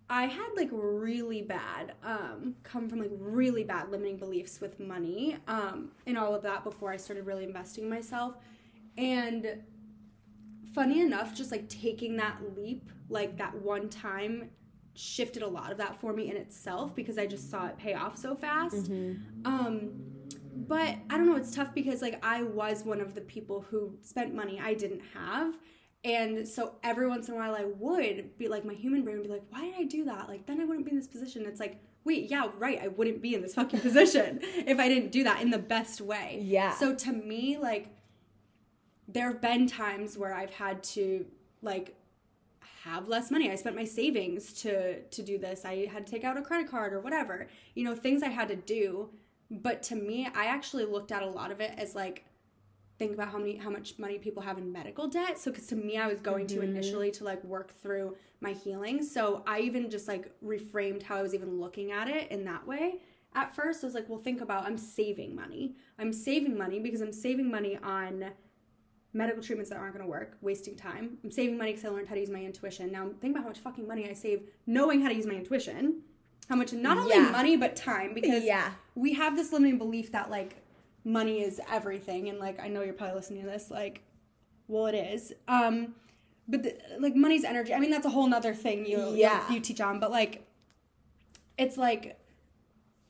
[0.09, 5.39] I had like really bad, um, come from like really bad limiting beliefs with money,
[5.49, 8.35] um, and all of that before I started really investing in myself.
[8.99, 9.62] And
[10.74, 14.51] funny enough, just like taking that leap, like that one time,
[14.95, 17.95] shifted a lot of that for me in itself because I just saw it pay
[17.95, 18.91] off so fast.
[19.47, 19.93] Um,
[20.55, 23.96] but I don't know, it's tough because like I was one of the people who
[24.03, 25.55] spent money I didn't have.
[26.05, 29.26] And so every once in a while I would be like my human brain would
[29.26, 30.28] be like, why did I do that?
[30.28, 31.46] Like then I wouldn't be in this position.
[31.46, 35.12] It's like, wait, yeah, right, I wouldn't be in this fucking position if I didn't
[35.12, 36.40] do that in the best way.
[36.42, 36.74] Yeah.
[36.74, 37.88] So to me, like
[39.09, 41.26] there have been times where I've had to
[41.61, 41.94] like
[42.84, 43.50] have less money.
[43.50, 45.64] I spent my savings to to do this.
[45.64, 47.46] I had to take out a credit card or whatever.
[47.74, 49.11] You know, things I had to do.
[49.53, 52.24] But to me, I actually looked at a lot of it as like
[52.98, 55.38] think about how many how much money people have in medical debt.
[55.38, 56.70] So cuz to me I was going to mm-hmm.
[56.70, 59.03] initially to like work through my healing.
[59.03, 62.66] So I even just like reframed how I was even looking at it in that
[62.66, 63.00] way.
[63.34, 65.74] At first I was like, well think about I'm saving money.
[65.98, 68.30] I'm saving money because I'm saving money on
[69.14, 71.18] medical treatments that aren't going to work, wasting time.
[71.22, 72.90] I'm saving money because I learned how to use my intuition.
[72.90, 76.03] Now think about how much fucking money I save knowing how to use my intuition.
[76.49, 77.30] How much not only Yeah.
[77.30, 78.72] money but time because Yeah.
[78.95, 80.57] we have this limiting belief that like
[81.05, 84.03] money is everything and like I know you're probably listening to this like
[84.68, 85.32] well it is.
[85.49, 85.95] Um
[86.49, 87.72] but the, like money's energy.
[87.72, 89.49] I mean that's a whole nother thing you Yeah.
[89.49, 90.47] you, you teach on but like
[91.59, 92.18] it's like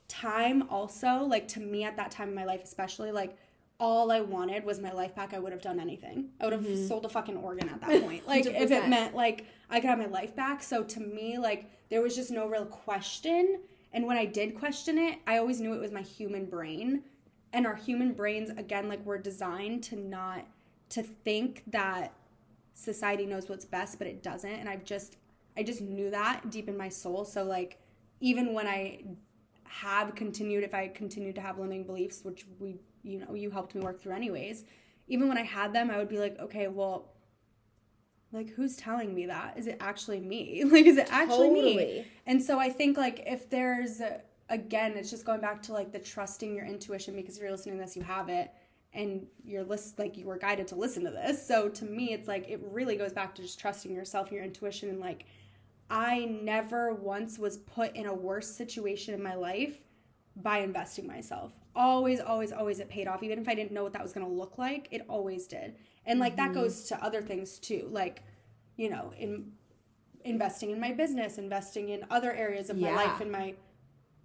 [0.08, 3.36] time also like to me at that time in my life especially like
[3.82, 6.28] all I wanted was my life back I would have done anything.
[6.40, 8.28] I would have sold a fucking organ at that point.
[8.28, 10.62] Like if it meant like I could have my life back.
[10.62, 13.60] So to me like there was just no real question.
[13.92, 17.02] And when I did question it I always knew it was my human brain.
[17.52, 20.46] And our human brains again like we're designed to not
[20.90, 22.12] to think that
[22.74, 24.48] society knows what's best but it doesn't.
[24.48, 25.16] And I've just
[25.56, 27.24] I just knew that deep in my soul.
[27.24, 27.80] So like
[28.20, 29.02] even when I
[29.64, 33.74] have continued if I continued to have limiting beliefs, which we you know, you helped
[33.74, 34.64] me work through anyways,
[35.08, 37.12] even when I had them, I would be like, okay, well
[38.32, 39.58] like who's telling me that?
[39.58, 40.64] Is it actually me?
[40.72, 42.06] Like is it actually me?
[42.26, 44.00] And so I think like if there's
[44.48, 47.76] again, it's just going back to like the trusting your intuition because if you're listening
[47.76, 48.50] to this, you have it
[48.94, 51.46] and you're list like you were guided to listen to this.
[51.46, 54.44] So to me, it's like it really goes back to just trusting yourself and your
[54.44, 55.26] intuition and like
[55.90, 59.78] I never once was put in a worse situation in my life
[60.36, 61.52] by investing myself.
[61.74, 63.22] Always, always, always it paid off.
[63.22, 65.76] Even if I didn't know what that was going to look like, it always did.
[66.04, 66.60] And like that mm-hmm.
[66.60, 67.88] goes to other things too.
[67.90, 68.22] Like,
[68.76, 69.52] you know, in
[70.24, 73.54] investing in my business, investing in other areas of my life and my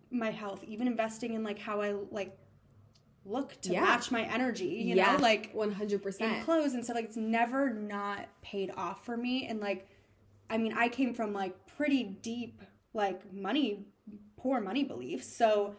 [0.10, 2.38] my health, even investing in like how I like
[3.28, 3.82] look to Yeah.
[3.82, 6.45] match my energy, you yeah, know, like one hundred in percent.
[6.45, 9.89] clothes and stuff like it's never not paid off for me and like
[10.50, 12.62] i mean i came from like pretty deep
[12.93, 13.86] like money
[14.38, 15.76] poor money beliefs so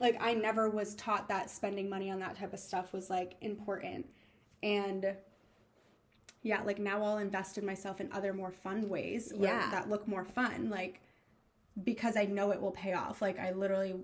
[0.00, 3.34] like i never was taught that spending money on that type of stuff was like
[3.40, 4.06] important
[4.62, 5.14] and
[6.42, 9.70] yeah like now i'll invest in myself in other more fun ways Yeah.
[9.70, 11.00] that look more fun like
[11.84, 13.94] because i know it will pay off like i literally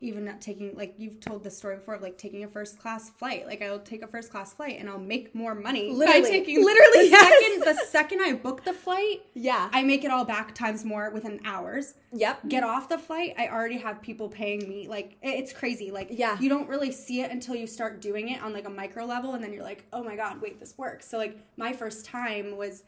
[0.00, 3.10] even not taking like you've told this story before of like taking a first class
[3.10, 6.20] flight like i'll take a first class flight and i'll make more money Literally.
[6.22, 7.42] by taking Literally, the yes.
[7.42, 9.68] second the second i book the flight Yeah.
[9.72, 12.46] i make it all back times more within hours yep.
[12.48, 16.38] get off the flight i already have people paying me like it's crazy like Yeah.
[16.38, 19.34] you don't really see it until you start doing it on like a micro level
[19.34, 22.56] and then you're like oh my god wait this works so like my first time
[22.56, 22.82] was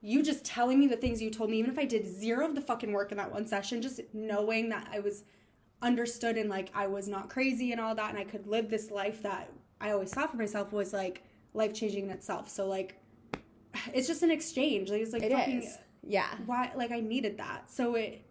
[0.00, 2.54] you just telling me the things you told me even if i did zero of
[2.54, 5.24] the fucking work in that one session just knowing that i was
[5.82, 8.90] understood and like i was not crazy and all that and i could live this
[8.90, 9.48] life that
[9.80, 11.22] i always saw for myself was like
[11.54, 13.00] life changing in itself so like
[13.94, 15.78] it's just an exchange like it's like It fucking is.
[16.02, 16.28] Yeah.
[16.46, 17.70] why like I needed that.
[17.70, 18.22] So it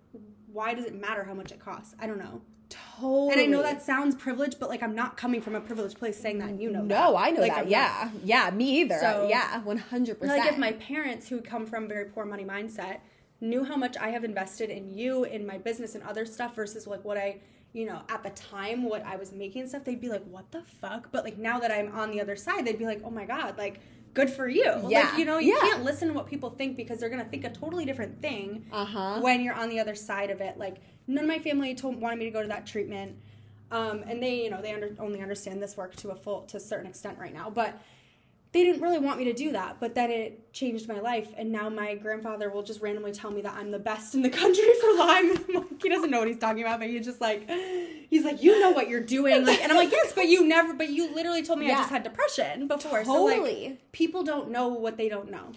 [0.52, 1.94] why does it matter how much it costs?
[2.00, 2.42] I don't know.
[2.70, 3.32] Totally.
[3.34, 6.20] And I know that sounds privileged, but like I'm not coming from a privileged place
[6.20, 7.20] saying that and you know No, that.
[7.20, 7.66] I know Like, that.
[7.66, 8.10] I'm Yeah.
[8.24, 8.50] Yeah.
[8.52, 8.98] Me either.
[9.00, 9.62] So- yeah.
[9.62, 10.20] 100.
[10.20, 13.00] percent Like if my parents who come from very poor money mindset
[13.42, 16.88] knew how much I have invested in you, in my business and other stuff versus
[16.88, 17.38] like what I
[17.74, 20.50] you know, at the time what I was making and stuff, they'd be like, What
[20.52, 21.12] the fuck?
[21.12, 23.58] But like now that I'm on the other side, they'd be like, Oh my god,
[23.58, 23.80] like
[24.14, 24.64] good for you.
[24.88, 25.10] Yeah.
[25.10, 25.60] Like, you know, you Yeah.
[25.70, 28.66] can't listen to what people think because they're gonna think a totally different thing.
[28.72, 29.20] Uh huh.
[29.22, 30.58] when you're on the other side of it.
[30.58, 30.78] Like
[31.08, 33.16] none of my family told wanted me to go to that treatment,
[33.70, 36.58] um, and they you know they under, only understand this work to a full to
[36.58, 37.80] a certain extent right now, but
[38.58, 39.80] they didn't really want me to do that.
[39.80, 43.42] But then it changed my life, and now my grandfather will just randomly tell me
[43.42, 44.90] that I'm the best in the country for.
[44.90, 47.48] And I'm like, he doesn't know what he's talking about, but he's just like,
[48.10, 50.74] he's like, you know what you're doing, like, and I'm like, yes, but you never,
[50.74, 53.06] but you literally told me I just had depression before.
[53.06, 53.80] So like, Totally.
[53.92, 55.52] people don't know what they don't know.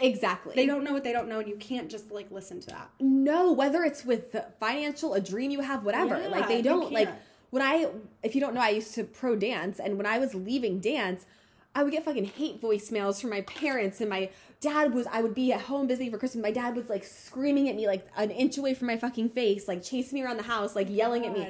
[0.00, 0.54] Exactly.
[0.54, 2.90] They don't know what they don't know, and you can't just like listen to that.
[3.00, 6.20] No, whether it's with financial, a dream you have, whatever.
[6.20, 7.10] Yeah, like they don't like
[7.50, 7.88] when I
[8.22, 11.26] if you don't know, I used to pro dance and when I was leaving dance,
[11.74, 15.34] I would get fucking hate voicemails from my parents and my dad was I would
[15.34, 16.42] be at home visiting for Christmas.
[16.42, 19.68] My dad was like screaming at me like an inch away from my fucking face,
[19.68, 21.48] like chasing me around the house, like yelling at me.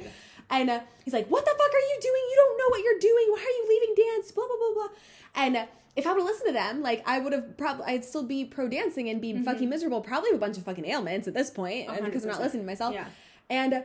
[0.51, 2.23] And uh, he's like, "What the fuck are you doing?
[2.31, 3.27] You don't know what you're doing.
[3.31, 4.31] Why are you leaving dance?
[4.31, 4.97] Blah blah blah blah."
[5.37, 5.67] And uh,
[5.97, 8.69] if I would listen to them, like I would have probably, I'd still be pro
[8.69, 11.89] dancing and be fucking miserable, probably with a bunch of fucking ailments at this point,
[11.89, 12.93] point, because I'm not listening to myself.
[12.93, 13.07] Yeah.
[13.49, 13.81] And uh,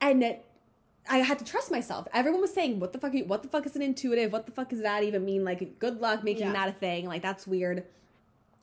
[0.00, 0.45] and it,
[1.08, 2.06] I had to trust myself.
[2.12, 3.12] Everyone was saying, "What the fuck?
[3.12, 4.32] Are you, what the fuck is an intuitive?
[4.32, 5.44] What the fuck does that even mean?
[5.44, 6.52] Like, good luck making Yeah.
[6.52, 7.06] that a thing.
[7.06, 7.84] Like, that's weird.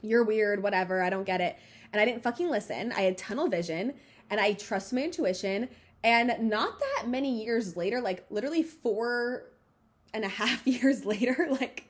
[0.01, 0.61] You're weird.
[0.63, 1.01] Whatever.
[1.01, 1.57] I don't get it."
[1.91, 2.91] And I didn't fucking listen.
[2.91, 3.93] I had tunnel vision,
[4.29, 5.69] and I trust my intuition.
[6.03, 9.45] And not that many years later, like literally four
[10.13, 11.87] and a half years later, like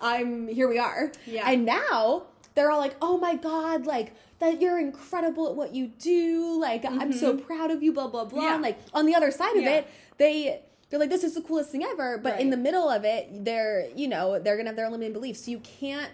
[0.00, 1.12] I'm here we are.
[1.26, 1.48] Yeah.
[1.50, 2.24] And now
[2.54, 4.12] they're all like, "Oh my god, like
[4.42, 6.60] that you're incredible at what you do.
[6.60, 8.46] Like I'm so proud of you, blah blah blah." Mm-hmm.
[8.48, 8.54] Yeah.
[8.54, 9.76] And like on the other side of Yeah.
[9.78, 9.88] it,
[10.18, 13.44] they they're like, "This is the coolest thing ever." But in the middle of it,
[13.44, 15.44] they're, you know, they're going to have their own limiting beliefs.
[15.44, 16.10] So you can't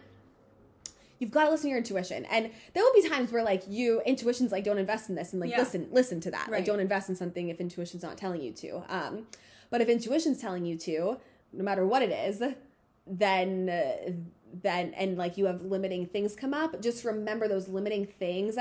[1.18, 4.00] You've got to listen to your intuition, and there will be times where like you
[4.06, 5.58] intuition's like don't invest in this, and like Yeah.
[5.58, 6.48] listen, listen to that.
[6.48, 8.82] Like don't invest in something if intuition's not telling you to.
[8.88, 9.26] Um,
[9.68, 11.18] but if intuition's telling you to,
[11.52, 12.40] no matter what it is,
[13.04, 14.12] then uh,
[14.62, 18.58] then and like you have limiting things come up, just remember those limiting things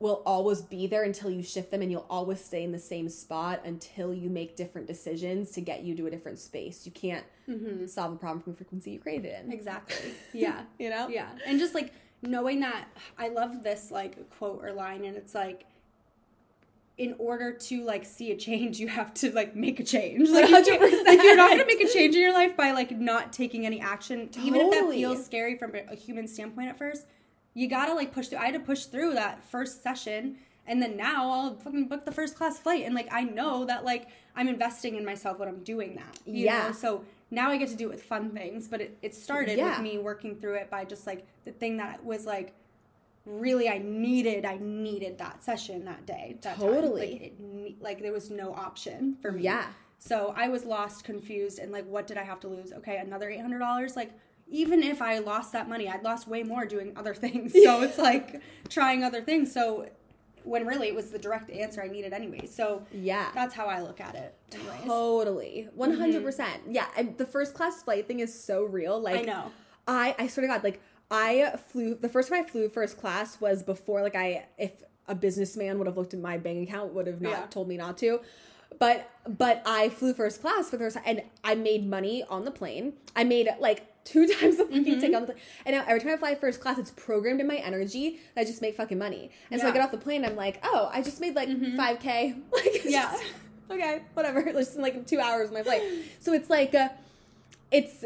[0.00, 3.08] will always be there until you shift them and you'll always stay in the same
[3.08, 6.86] spot until you make different decisions to get you to a different space.
[6.86, 7.86] You can't mm-hmm.
[7.86, 9.52] solve a problem from the frequency you created in.
[9.52, 10.14] Exactly.
[10.32, 10.62] Yeah.
[10.78, 11.08] You know?
[11.08, 11.28] Yeah.
[11.44, 12.86] And just like knowing that
[13.18, 15.66] I love this like quote or line and it's like
[16.98, 20.28] in order to like see a change, you have to like make a change.
[20.28, 21.04] Like, you can't- 100%.
[21.06, 23.80] like you're not gonna make a change in your life by like not taking any
[23.80, 27.06] action, even if that feels scary from a human standpoint at first.
[27.54, 28.38] You gotta like push through.
[28.38, 30.36] I had to push through that first session,
[30.66, 33.84] and then now I'll fucking book the first class flight, and like I know that
[33.84, 36.18] like I'm investing in myself when I'm doing that.
[36.26, 36.66] Yeah.
[36.68, 36.72] know?
[36.72, 39.70] So now I get to do it with fun things, but it, it started Yeah.
[39.70, 42.54] with me working through it by just like the thing that was like
[43.28, 46.38] really I needed I needed that session that day.
[46.42, 46.66] That time.
[46.72, 47.34] Totally.
[47.40, 49.42] Like, it, like there was no option for me.
[49.42, 49.66] Yeah.
[49.98, 52.72] So I was lost, confused, and like, what did I have to lose?
[52.72, 53.96] Okay, another eight hundred dollars.
[53.96, 54.12] Like,
[54.48, 57.52] even if I lost that money, I'd lost way more doing other things.
[57.52, 59.52] So it's like trying other things.
[59.52, 59.88] So
[60.44, 62.46] when really it was the direct answer I needed anyway.
[62.46, 63.28] So Yeah.
[63.34, 64.34] that's how I look at it.
[64.54, 64.84] Anyways.
[64.84, 65.68] Totally.
[65.76, 66.26] Mm-hmm.
[66.26, 66.46] 100%.
[66.70, 66.86] Yeah.
[66.96, 68.98] And the first class flight thing is so real.
[68.98, 69.50] Like, I know.
[69.86, 73.40] I, I swear to God, like, I flew, the first time I flew first class
[73.40, 74.72] was before, like, I, if
[75.06, 77.46] a businessman would have looked at my bank account, would have not Yeah.
[77.46, 78.20] told me not to.
[78.78, 82.44] But, but I flew first class for the first time and I made money on
[82.44, 82.92] the plane.
[83.16, 85.00] I made like two times the fucking Mm-hmm.
[85.00, 85.42] ticket on the plane.
[85.64, 88.44] And now every time I fly first class, it's programmed in my energy that I
[88.44, 89.30] just make fucking money.
[89.50, 89.78] And so I Mm-hmm.
[89.78, 92.42] get off the plane, I'm like, oh, I just made like 5K.
[92.52, 93.10] Like, Yeah.
[93.12, 93.24] just-
[93.70, 94.42] okay, whatever.
[94.52, 95.82] Just in like two hours of my flight.
[96.20, 96.88] So it's like, uh,
[97.70, 98.04] it's,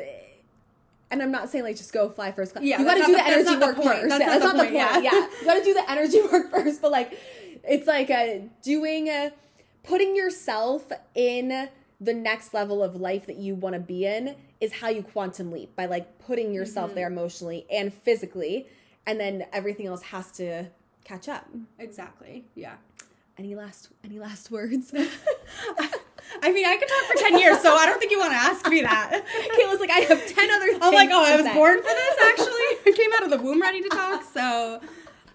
[1.12, 2.64] and I'm not saying like just go fly first class.
[2.64, 4.08] Yeah, you got to do the energy work first.
[4.08, 4.72] That's not the point.
[4.74, 5.28] Yeah, yeah.
[5.40, 6.82] you got to do the energy work first.
[6.82, 7.18] But like,
[7.62, 9.30] it's like uh, doing, uh,
[9.84, 11.68] putting yourself in
[12.00, 15.52] the next level of life that you want to be in is how you quantum
[15.52, 16.96] leap by like putting yourself Mm-hmm.
[16.96, 18.66] there emotionally and physically,
[19.06, 20.66] and then everything else has to
[21.04, 21.46] catch up.
[21.78, 22.44] Exactly.
[22.54, 22.74] Yeah.
[23.38, 24.92] Any last any last words?
[26.42, 28.36] I mean, I could talk for 10 years, so I don't think you want to
[28.38, 29.24] ask me that.
[29.58, 30.66] Kayla's like, I have ten other.
[30.66, 32.46] Things I'm like, oh, I was say." born for this, actually.
[32.86, 34.80] I came out of the womb ready to talk, so.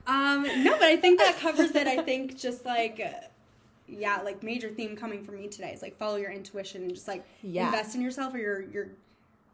[0.08, 1.86] Um, no, but I think that covers it.
[1.88, 3.02] I think just like,
[3.88, 7.08] yeah, like major theme coming from me today is like follow your intuition and just
[7.08, 7.66] like Yeah.
[7.66, 8.88] invest in yourself or your, your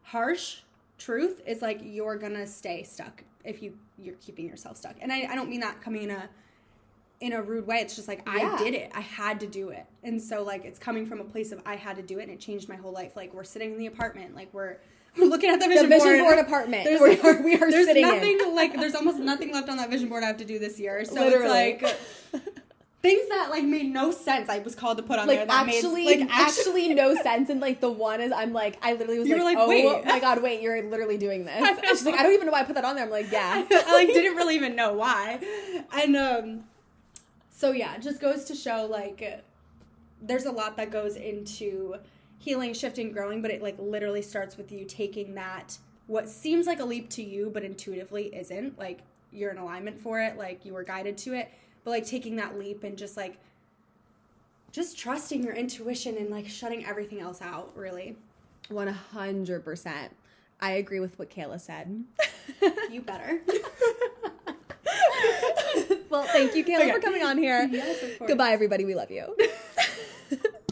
[0.04, 0.58] harsh
[1.00, 4.96] truth is like you're gonna stay stuck if you you're keeping yourself stuck.
[5.02, 6.30] And I, I don't mean that coming in a
[7.24, 7.78] in a rude way.
[7.78, 8.56] It's just like Yeah.
[8.56, 8.92] I did it.
[8.94, 9.86] I had to do it.
[10.04, 12.32] And so like it's coming from a place of I had to do it and
[12.32, 13.16] it changed my whole life.
[13.16, 14.78] Like we're sitting in the apartment, like we're
[15.18, 16.40] we're looking at the The vision, vision board board.
[16.46, 16.84] apartment.
[16.86, 18.56] There's, we are, we are there's sitting nothing in.
[18.56, 21.06] like there's almost nothing left on that vision board I have to do this year.
[21.06, 21.78] So Literally.
[21.82, 21.84] it's
[22.34, 22.44] like
[23.02, 25.68] things that like made no sense I was called to put on there Like that
[25.68, 27.50] actually, made like actually no sense.
[27.50, 30.06] And like the one is, I'm like, I literally was like, like, oh wait.
[30.06, 31.80] my god, wait, you're literally doing this.
[31.90, 33.04] She's like, I don't even know why I put that on there.
[33.06, 33.66] I'm like, yeah.
[33.70, 35.40] I like didn't really even know why.
[35.94, 36.64] And um
[37.56, 39.44] so yeah, it just goes to show like
[40.22, 41.96] there's a lot that goes into
[42.40, 45.78] healing, shifting, growing, but it like literally starts with you taking that
[46.08, 48.78] what seems like a leap to you but intuitively isn't.
[48.78, 49.02] Like
[49.32, 51.52] you're in alignment for it, like you were guided to it,
[51.84, 53.38] but like taking that leap and just like
[54.72, 58.16] just trusting your intuition and like shutting everything else out, really.
[58.72, 60.10] 100%.
[60.60, 62.04] I agree with what Kayla said.
[62.92, 63.42] You better.
[66.14, 66.92] Well, thank you, Kayla, okay.
[66.92, 67.68] for coming on here.
[67.72, 68.86] Yes, Goodbye, everybody.
[68.86, 69.36] We love you.